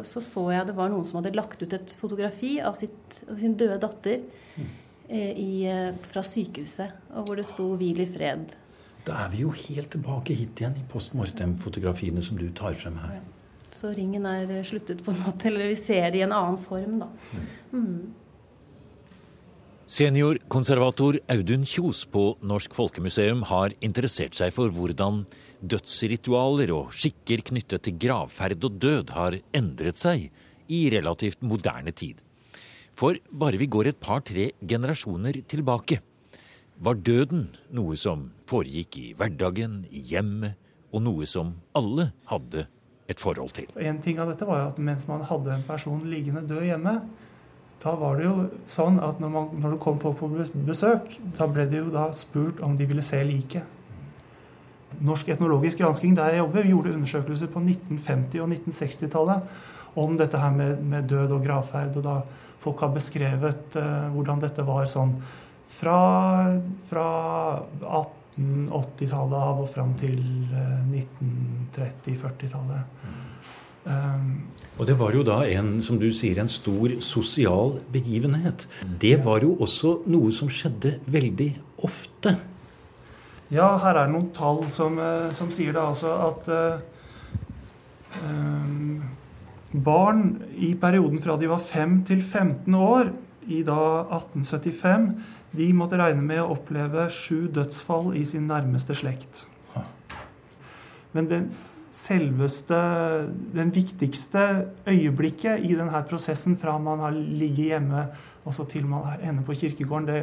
så, 0.05 0.21
så 0.21 0.45
jeg 0.53 0.69
det 0.69 0.77
var 0.77 0.93
noen 0.93 1.09
som 1.09 1.23
hadde 1.23 1.33
lagt 1.39 1.63
ut 1.63 1.73
et 1.73 1.95
fotografi 1.97 2.59
av, 2.61 2.77
sitt, 2.77 3.23
av 3.25 3.41
sin 3.41 3.57
døde 3.57 3.81
datter. 3.81 4.21
Mm 4.59 4.69
Eh, 4.69 4.88
i, 5.09 5.65
eh, 5.65 5.95
fra 6.11 6.21
sykehuset, 6.21 6.91
og 7.15 7.25
hvor 7.25 7.35
det 7.35 7.45
sto 7.45 7.75
'Hvil 7.75 7.99
i 7.99 8.05
fred'. 8.05 8.55
Da 9.05 9.25
er 9.25 9.29
vi 9.29 9.41
jo 9.41 9.49
helt 9.49 9.89
tilbake 9.89 10.35
hit 10.35 10.59
igjen 10.59 10.77
i 10.77 10.85
post 10.89 11.15
mortem-fotografiene 11.15 12.21
som 12.21 12.37
du 12.37 12.49
tar 12.49 12.73
frem 12.73 12.97
her. 12.97 13.21
Så 13.71 13.95
ringen 13.95 14.25
er 14.25 14.63
sluttet 14.63 15.03
på 15.03 15.11
en 15.11 15.23
måte, 15.23 15.45
eller 15.45 15.67
vi 15.67 15.75
ser 15.75 16.11
det 16.11 16.19
i 16.19 16.25
en 16.25 16.31
annen 16.31 16.57
form, 16.57 16.99
da. 16.99 17.07
Mm. 17.73 18.13
Seniorkonservator 19.89 21.17
Audun 21.33 21.65
Kjos 21.65 22.03
på 22.05 22.37
Norsk 22.45 22.75
Folkemuseum 22.77 23.41
har 23.49 23.73
interessert 23.81 24.35
seg 24.37 24.53
for 24.53 24.69
hvordan 24.69 25.23
dødsritualer 25.65 26.69
og 26.75 26.91
skikker 26.93 27.41
knyttet 27.41 27.87
til 27.87 27.97
gravferd 27.97 28.63
og 28.69 28.77
død 28.77 29.09
har 29.09 29.39
endret 29.57 29.97
seg 29.97 30.29
i 30.69 30.89
relativt 30.93 31.41
moderne 31.41 31.89
tid. 31.89 32.21
For 32.99 33.15
bare 33.31 33.55
vi 33.55 33.69
går 33.71 33.93
et 33.93 33.99
par-tre 34.01 34.49
generasjoner 34.67 35.37
tilbake, 35.47 36.01
var 36.83 36.97
døden 36.99 37.45
noe 37.75 37.95
som 37.99 38.25
foregikk 38.49 38.97
i 38.99 39.05
hverdagen, 39.15 39.85
i 39.87 40.01
hjemmet, 40.09 40.57
og 40.91 41.05
noe 41.05 41.27
som 41.29 41.53
alle 41.77 42.09
hadde 42.27 42.65
et 43.09 43.21
forhold 43.21 43.53
til. 43.55 43.69
En 43.79 44.01
ting 44.03 44.19
av 44.19 44.31
dette 44.31 44.47
var 44.47 44.63
jo 44.63 44.71
at 44.73 44.81
mens 44.83 45.05
man 45.07 45.23
hadde 45.29 45.53
en 45.53 45.63
person 45.67 46.01
liggende 46.11 46.43
død 46.49 46.65
hjemme, 46.65 46.95
da 47.79 47.93
var 47.95 48.19
det 48.19 48.25
jo 48.25 48.33
sånn 48.67 48.99
at 49.05 49.21
når, 49.23 49.31
man, 49.31 49.47
når 49.63 49.77
det 49.77 49.79
kom 49.85 50.01
folk 50.03 50.19
på 50.19 50.31
besøk, 50.67 51.15
da 51.37 51.47
ble 51.47 51.69
det 51.71 51.79
jo 51.79 51.93
da 51.93 52.09
spurt 52.17 52.59
om 52.65 52.75
de 52.75 52.89
ville 52.89 53.05
se 53.05 53.21
liket. 53.23 53.77
Norsk 54.99 55.29
etnologisk 55.31 55.79
gransking 55.79 56.17
der 56.17 56.33
jeg 56.33 56.41
jobber, 56.43 56.65
vi 56.67 56.73
gjorde 56.73 56.97
undersøkelser 56.97 57.53
på 57.53 57.63
1950- 57.63 58.43
og 58.43 58.51
1960-tallet 58.57 59.97
om 60.03 60.19
dette 60.19 60.41
her 60.41 60.51
med, 60.51 60.83
med 60.83 61.07
død 61.07 61.37
og 61.37 61.45
gravferd. 61.47 61.95
og 61.95 62.03
da 62.03 62.19
folk 62.59 62.83
har 62.83 62.91
beskrevet 62.95 63.77
uh, 63.79 64.09
hvordan 64.13 64.41
dette 64.43 64.65
var 64.67 64.87
sånn 64.91 65.15
fra, 65.69 65.99
fra 66.89 67.07
1880-tallet 67.79 69.39
av 69.39 69.63
og 69.63 69.69
fram 69.71 69.93
til 69.99 70.19
uh, 70.51 70.59
eh, 70.91 71.05
1930-40-tallet. 71.05 72.83
Um, 73.89 74.49
og 74.77 74.87
det 74.89 74.97
var 74.99 75.15
jo 75.15 75.23
da 75.25 75.39
en, 75.47 75.79
som 75.83 75.99
du 76.01 76.09
sier, 76.15 76.39
en 76.41 76.51
stor 76.51 76.97
sosial 77.03 77.79
begivenhet. 77.93 78.67
Det 79.01 79.17
var 79.23 79.43
jo 79.45 79.55
også 79.63 80.01
noe 80.11 80.31
som 80.35 80.51
skjedde 80.51 80.97
veldig 81.09 81.53
ofte. 81.87 82.35
Ja, 83.49 83.71
her 83.81 83.95
er 83.95 84.05
det 84.05 84.13
noen 84.13 84.29
tall 84.35 84.65
som, 84.73 84.99
uh, 84.99 85.31
som 85.35 85.51
sier 85.53 85.73
da 85.77 85.87
altså 85.93 86.11
at 86.27 86.51
um, 88.19 89.01
Barn 89.73 90.38
i 90.59 90.73
perioden 90.79 91.21
fra 91.23 91.37
de 91.39 91.49
var 91.49 91.63
5 91.63 92.03
til 92.09 92.21
15 92.21 92.75
år, 92.75 93.13
i 93.49 93.63
da 93.65 93.79
1875, 94.19 95.07
de 95.57 95.71
måtte 95.73 95.97
regne 95.97 96.21
med 96.21 96.41
å 96.43 96.51
oppleve 96.53 97.07
sju 97.13 97.47
dødsfall 97.53 98.11
i 98.19 98.25
sin 98.27 98.45
nærmeste 98.49 98.93
slekt. 98.97 99.45
Men 101.15 101.29
den 101.29 101.47
selveste, 101.95 102.77
den 103.55 103.71
viktigste 103.73 104.43
øyeblikket 104.85 105.65
i 105.65 105.73
denne 105.73 106.03
prosessen 106.05 106.57
fra 106.59 106.75
man 106.77 107.01
har 107.01 107.15
ligget 107.17 107.71
hjemme 107.73 108.03
og 108.45 108.55
så 108.55 108.65
til 108.69 108.85
man 108.89 109.19
ender 109.21 109.43
på 109.45 109.57
kirkegården, 109.57 110.07
det, 110.07 110.19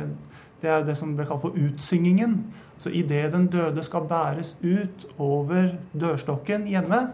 det 0.63 0.71
er 0.71 0.87
det 0.87 0.97
som 0.99 1.13
ble 1.17 1.27
kalt 1.29 1.45
for 1.45 1.59
utsyngingen. 1.59 2.39
Så 2.79 2.91
idet 2.91 3.33
den 3.35 3.47
døde 3.53 3.85
skal 3.87 4.09
bæres 4.09 4.55
ut 4.63 5.07
over 5.19 5.75
dørstokken 5.95 6.67
hjemme, 6.71 7.07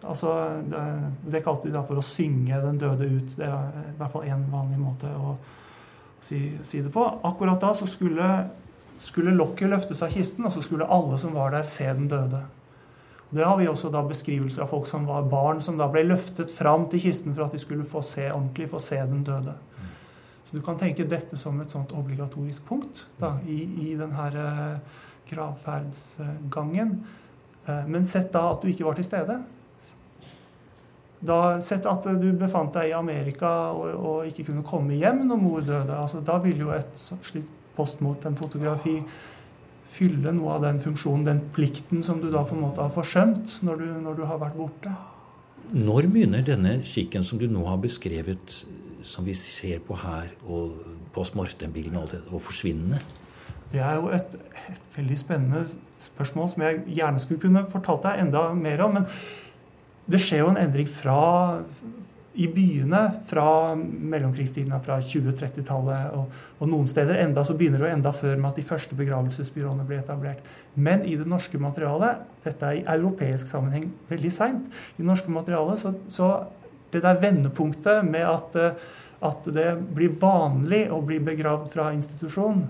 Altså, 0.00 0.32
det, 0.64 0.82
det 1.32 1.42
kalte 1.44 1.68
de 1.68 1.74
da 1.74 1.82
for 1.84 2.00
å 2.00 2.04
synge 2.04 2.60
den 2.62 2.78
døde 2.80 3.08
ut. 3.10 3.34
Det 3.36 3.48
er 3.48 3.74
i 3.90 3.96
hvert 3.98 4.14
fall 4.14 4.28
én 4.30 4.46
vanlig 4.52 4.80
måte 4.80 5.10
å 5.12 5.34
si, 6.24 6.40
si, 6.64 6.80
det 6.80 6.92
på. 6.94 7.04
Akkurat 7.26 7.60
da 7.60 7.74
så 7.76 7.88
skulle, 7.88 8.30
skulle 9.02 9.36
lokket 9.36 9.72
løftes 9.72 10.00
av 10.04 10.14
kisten, 10.14 10.46
og 10.48 10.54
så 10.54 10.64
skulle 10.64 10.88
alle 10.88 11.20
som 11.20 11.36
var 11.36 11.52
der, 11.56 11.68
se 11.68 11.88
den 11.90 12.08
døde. 12.08 12.42
Det 13.30 13.44
har 13.46 13.60
vi 13.60 13.68
også 13.70 13.92
da 13.94 14.02
beskrivelser 14.02 14.64
av 14.64 14.72
folk 14.72 14.88
som 14.90 15.04
var 15.06 15.28
barn, 15.30 15.60
som 15.62 15.76
da 15.78 15.86
ble 15.90 16.02
løftet 16.08 16.50
fram 16.50 16.88
til 16.90 17.04
kisten 17.04 17.36
for 17.36 17.46
at 17.46 17.54
de 17.54 17.60
skulle 17.62 17.86
få 17.86 18.02
se 18.02 18.26
ordentlig, 18.32 18.70
få 18.72 18.80
se 18.82 18.98
den 19.06 19.22
døde. 19.26 19.54
Så 20.44 20.56
du 20.56 20.64
kan 20.66 20.80
tenke 20.80 21.06
dette 21.06 21.36
som 21.38 21.60
et 21.62 21.70
sånt 21.70 21.92
obligatorisk 21.94 22.64
punkt 22.66 23.04
da, 23.20 23.36
i, 23.46 23.60
i 23.84 23.92
denne 23.94 24.24
uh, 24.34 25.04
gravferdsgangen. 25.30 26.96
Uh, 27.68 27.84
men 27.86 28.08
sett 28.08 28.32
da 28.34 28.48
at 28.50 28.64
du 28.64 28.72
ikke 28.72 28.88
var 28.88 28.98
til 28.98 29.06
stede. 29.06 29.36
Da, 31.20 31.60
Sett 31.60 31.84
at 31.84 32.06
du 32.20 32.30
befant 32.40 32.72
deg 32.72 32.90
i 32.90 32.96
Amerika 32.96 33.50
og, 33.76 33.88
og 33.92 34.28
ikke 34.30 34.46
kunne 34.48 34.64
komme 34.64 34.96
hjem 34.96 35.26
når 35.28 35.42
mor 35.42 35.60
døde. 35.60 35.96
Altså, 35.96 36.22
da 36.24 36.38
ville 36.40 36.64
jo 36.64 36.72
et 36.72 37.02
slikt 37.28 37.58
postmortem-fotografi 37.76 38.96
fylle 39.90 40.32
noe 40.34 40.56
av 40.56 40.64
den 40.64 40.80
funksjonen, 40.82 41.26
den 41.26 41.40
plikten 41.54 42.04
som 42.06 42.20
du 42.22 42.28
da 42.32 42.44
på 42.46 42.56
en 42.56 42.64
måte 42.64 42.82
har 42.84 42.92
forsømt 42.94 43.58
når 43.66 43.80
du, 43.80 43.86
når 44.04 44.20
du 44.20 44.26
har 44.28 44.40
vært 44.40 44.58
borte. 44.58 44.92
Når 45.70 46.08
begynner 46.10 46.46
denne 46.46 46.78
skikken 46.86 47.26
som 47.26 47.38
du 47.38 47.46
nå 47.50 47.62
har 47.68 47.78
beskrevet, 47.82 48.56
som 49.06 49.26
vi 49.26 49.36
ser 49.38 49.82
på 49.86 49.96
her, 49.98 50.32
og 50.46 50.78
postmortem-bildene 51.14 52.00
og 52.00 52.06
alt 52.06 52.16
det, 52.16 52.22
å 52.30 52.40
forsvinne? 52.42 53.00
Det 53.70 53.82
er 53.82 54.00
jo 54.00 54.10
et, 54.14 54.34
et, 54.66 54.88
veldig 54.96 55.18
spennende 55.18 55.62
spørsmål 56.02 56.50
som 56.50 56.64
jeg 56.66 56.80
gjerne 56.96 57.22
skulle 57.22 57.42
kunne 57.42 57.62
fortalt 57.70 58.02
deg 58.06 58.24
enda 58.24 58.48
mer 58.56 58.82
om. 58.86 58.98
men 58.98 59.06
det 60.06 60.20
skjer 60.22 60.44
jo 60.44 60.52
en 60.52 60.60
endring 60.60 60.88
fra 60.90 61.18
i 62.40 62.46
byene 62.48 63.00
fra 63.26 63.74
mellomkrigstiden, 63.74 64.72
fra 64.84 65.00
20-30-tallet. 65.02 66.12
Og, 66.14 66.36
og, 66.60 66.68
noen 66.70 66.86
steder 66.88 67.18
enda 67.24 67.42
så 67.44 67.56
begynner 67.58 67.82
det 67.82 67.88
jo 67.88 67.96
enda 67.96 68.12
før 68.14 68.36
med 68.38 68.52
at 68.52 68.60
de 68.60 68.66
første 68.66 68.96
begravelsesbyråene 68.98 69.86
ble 69.88 69.98
etablert. 69.98 70.44
Men 70.74 71.02
i 71.04 71.16
det 71.18 71.26
norske 71.28 71.58
materialet, 71.60 72.22
dette 72.44 72.66
er 72.66 72.78
i 72.78 72.86
europeisk 72.94 73.50
sammenheng 73.50 73.90
veldig 74.08 74.32
seint, 74.32 74.70
i 74.94 75.02
det 75.02 75.08
norske 75.10 75.32
materialet 75.34 75.82
så, 75.82 75.94
så 76.08 76.30
det 76.94 77.02
der 77.04 77.20
vendepunktet 77.22 78.06
med 78.06 78.26
at, 78.26 78.56
at, 79.26 79.50
det 79.50 79.72
blir 79.94 80.14
vanlig 80.22 80.84
å 80.90 81.00
bli 81.06 81.18
begravd 81.22 81.68
fra 81.74 81.90
institusjon, 81.94 82.62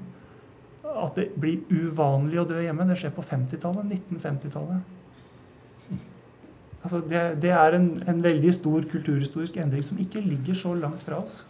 at 0.90 1.20
det 1.20 1.30
blir 1.38 1.62
uvanlig 1.70 2.40
å 2.40 2.48
dø 2.48 2.58
hjemme, 2.64 2.88
det 2.88 2.98
skjer 2.98 3.12
på 3.14 3.24
50-tallet, 3.28 3.92
1950-tallet. 4.00 4.96
Altså 6.80 7.02
det, 7.04 7.22
det, 7.42 7.50
er 7.52 7.76
en, 7.76 7.88
en, 8.08 8.20
veldig 8.24 8.52
stor 8.56 8.86
kulturhistorisk 8.88 9.58
endring 9.60 9.84
som 9.84 9.98
ikke 10.00 10.22
ligger 10.24 10.56
så 10.56 10.72
langt 10.74 11.02
fra 11.04 11.20
oss. 11.20 11.42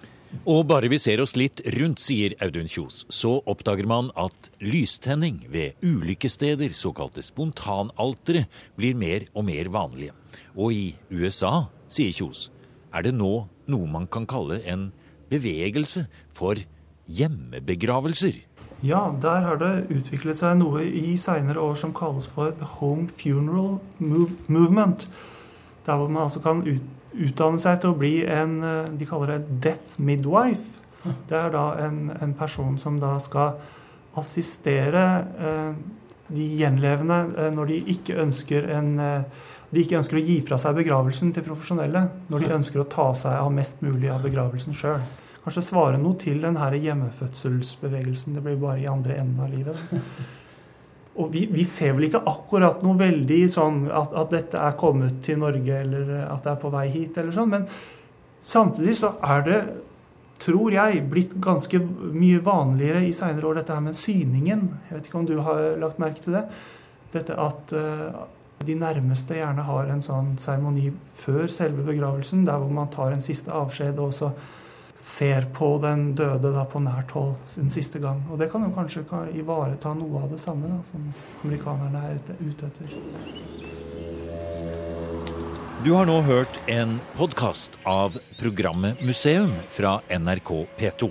Og 0.46 0.62
bare 0.70 0.90
vi 0.90 0.98
ser 1.02 1.22
oss 1.22 1.34
litt 1.38 1.62
rundt, 1.74 2.02
sier 2.02 2.36
Audun 2.42 2.70
Kjos, 2.70 3.04
så 3.10 3.38
oppdager 3.50 3.86
man 3.90 4.12
at 4.18 4.50
lystenning 4.62 5.40
ved 5.50 5.78
ulykkessteder, 5.82 6.70
såkalte 6.74 7.22
spontanaltere, 7.26 8.44
blir 8.78 8.98
mer 8.98 9.26
og 9.34 9.48
mer 9.50 9.70
vanlige. 9.74 10.14
Og 10.54 10.74
i 10.74 10.84
USA, 11.10 11.66
sier 11.90 12.14
Kjos, 12.14 12.48
er 12.94 13.06
det 13.06 13.14
nå 13.18 13.32
noe 13.70 13.90
man 13.90 14.06
kan 14.10 14.26
kalle 14.30 14.60
en 14.70 14.90
bevegelse 15.30 16.06
for 16.34 16.58
hjemmebegravelser. 17.10 18.38
Ja, 18.82 19.14
der 19.22 19.44
har 19.44 19.58
det 19.60 19.90
utviklet 19.92 20.38
seg 20.40 20.56
noe 20.56 20.82
i 20.84 21.12
seinere 21.20 21.60
år 21.60 21.76
som 21.76 21.92
kalles 21.96 22.28
for 22.32 22.54
the 22.56 22.68
home 22.78 23.08
funeral 23.12 23.78
movement. 23.98 25.08
Der 25.86 25.96
hvor 26.00 26.08
man 26.08 26.22
altså 26.22 26.40
kan 26.40 26.62
ut, 26.64 26.86
utdanne 27.12 27.60
seg 27.60 27.82
til 27.82 27.92
å 27.92 27.98
bli 27.98 28.14
en 28.24 28.62
eh, 28.64 28.88
De 28.96 29.08
kaller 29.08 29.34
det 29.34 29.60
death 29.64 30.00
midwife. 30.00 30.80
Det 31.28 31.36
er 31.36 31.52
da 31.52 31.66
en, 31.84 32.10
en 32.22 32.34
person 32.36 32.78
som 32.78 32.98
da 33.00 33.18
skal 33.20 33.60
assistere 34.20 35.04
eh, 35.40 35.72
de 36.30 36.50
gjenlevende 36.60 37.22
eh, 37.36 37.52
når 37.52 37.72
de 37.72 37.80
ikke 37.94 38.18
ønsker 38.22 38.68
en 38.78 38.92
eh, 38.98 39.48
de 39.70 39.84
ikke 39.84 40.00
ønsker 40.00 40.18
å 40.18 40.24
gi 40.24 40.40
fra 40.42 40.56
seg 40.58 40.74
begravelsen 40.80 41.30
til 41.30 41.44
profesjonelle. 41.46 42.00
Når 42.32 42.42
de 42.42 42.54
ønsker 42.56 42.80
å 42.82 42.88
ta 42.90 43.12
seg 43.14 43.36
av 43.38 43.52
mest 43.54 43.84
mulig 43.86 44.08
av 44.10 44.24
begravelsen 44.26 44.74
sjøl 44.74 45.04
kanskje 45.44 45.64
svare 45.64 46.00
noe 46.00 46.18
til 46.20 46.40
den 46.42 46.58
her 46.60 46.76
hjemmefødselsbevegelsen. 46.76 48.36
Det 48.36 48.44
blir 48.44 48.60
bare 48.60 48.82
i 48.82 48.90
andre 48.90 49.16
enden 49.22 49.40
av 49.44 49.54
livet. 49.54 49.76
Og 51.20 51.32
vi, 51.32 51.44
vi, 51.50 51.64
ser 51.66 51.96
vel 51.96 52.06
ikke 52.06 52.22
akkurat 52.30 52.82
noe 52.84 52.96
veldig 52.96 53.40
sånn 53.50 53.82
at, 53.90 54.12
at, 54.14 54.30
dette 54.32 54.60
er 54.62 54.76
kommet 54.78 55.18
til 55.26 55.40
Norge, 55.42 55.80
eller 55.82 56.12
at 56.28 56.44
det 56.44 56.52
er 56.52 56.60
på 56.62 56.70
vei 56.72 56.86
hit, 56.92 57.18
eller 57.18 57.34
sånn. 57.34 57.50
Men 57.50 57.66
samtidig 58.46 58.94
så 59.00 59.14
er 59.26 59.42
det, 59.48 59.60
tror 60.40 60.72
jeg, 60.72 61.02
blitt 61.10 61.34
ganske 61.42 61.82
mye 61.82 62.40
vanligere 62.44 63.02
i 63.08 63.14
seinere 63.16 63.50
år, 63.50 63.60
dette 63.60 63.76
her 63.76 63.84
med 63.84 63.98
syningen. 63.98 64.68
Jeg 64.88 64.96
vet 64.96 65.10
ikke 65.10 65.20
om 65.20 65.26
du 65.28 65.34
har 65.44 65.64
lagt 65.82 66.00
merke 66.00 66.24
til 66.24 66.38
det? 66.38 66.44
Dette 67.10 67.36
at 67.42 67.74
uh, 67.74 68.22
de 68.64 68.78
nærmeste 68.78 69.36
gjerne 69.36 69.66
har 69.66 69.90
en 69.90 70.02
sånn 70.04 70.34
seremoni 70.40 70.92
før 71.18 71.50
selve 71.52 71.84
begravelsen, 71.90 72.46
der 72.48 72.62
hvor 72.62 72.72
man 72.72 72.88
tar 72.94 73.12
en 73.12 73.24
siste 73.24 73.52
avskjed. 73.52 73.98
og 73.98 74.14
også 74.14 74.30
ser 75.00 75.46
på 75.56 75.78
den 75.82 76.14
døde 76.14 76.52
da, 76.52 76.64
på 76.68 76.80
nært 76.84 77.10
hold 77.16 77.34
sin 77.48 77.70
siste 77.72 77.98
gang. 78.02 78.20
Og 78.30 78.38
det 78.40 78.50
kan 78.52 78.62
jo 78.66 78.72
kanskje 78.76 79.04
ivareta 79.40 79.94
noe 79.96 80.22
av 80.24 80.30
det 80.34 80.40
samme 80.42 80.68
da, 80.68 80.78
som 80.90 81.00
amerikanerne 81.44 82.00
er 82.10 82.16
ute, 82.44 82.64
etter. 82.68 82.86
Du 85.80 85.94
har 85.96 86.04
nå 86.04 86.18
hørt 86.26 86.60
en 86.68 86.98
podkast 87.16 87.78
av 87.88 88.18
programmet 88.36 89.00
Museum 89.00 89.48
fra 89.72 90.04
NRK 90.12 90.50
P2. 90.76 91.08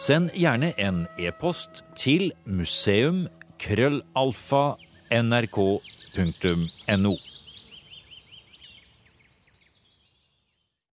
Send 0.00 0.32
gjerne 0.32 0.72
en 0.80 1.04
e-post 1.20 1.84
til 2.00 2.32
museum 2.48 3.28
krøllalfa 3.60 4.80
nrk.no. 5.12 7.12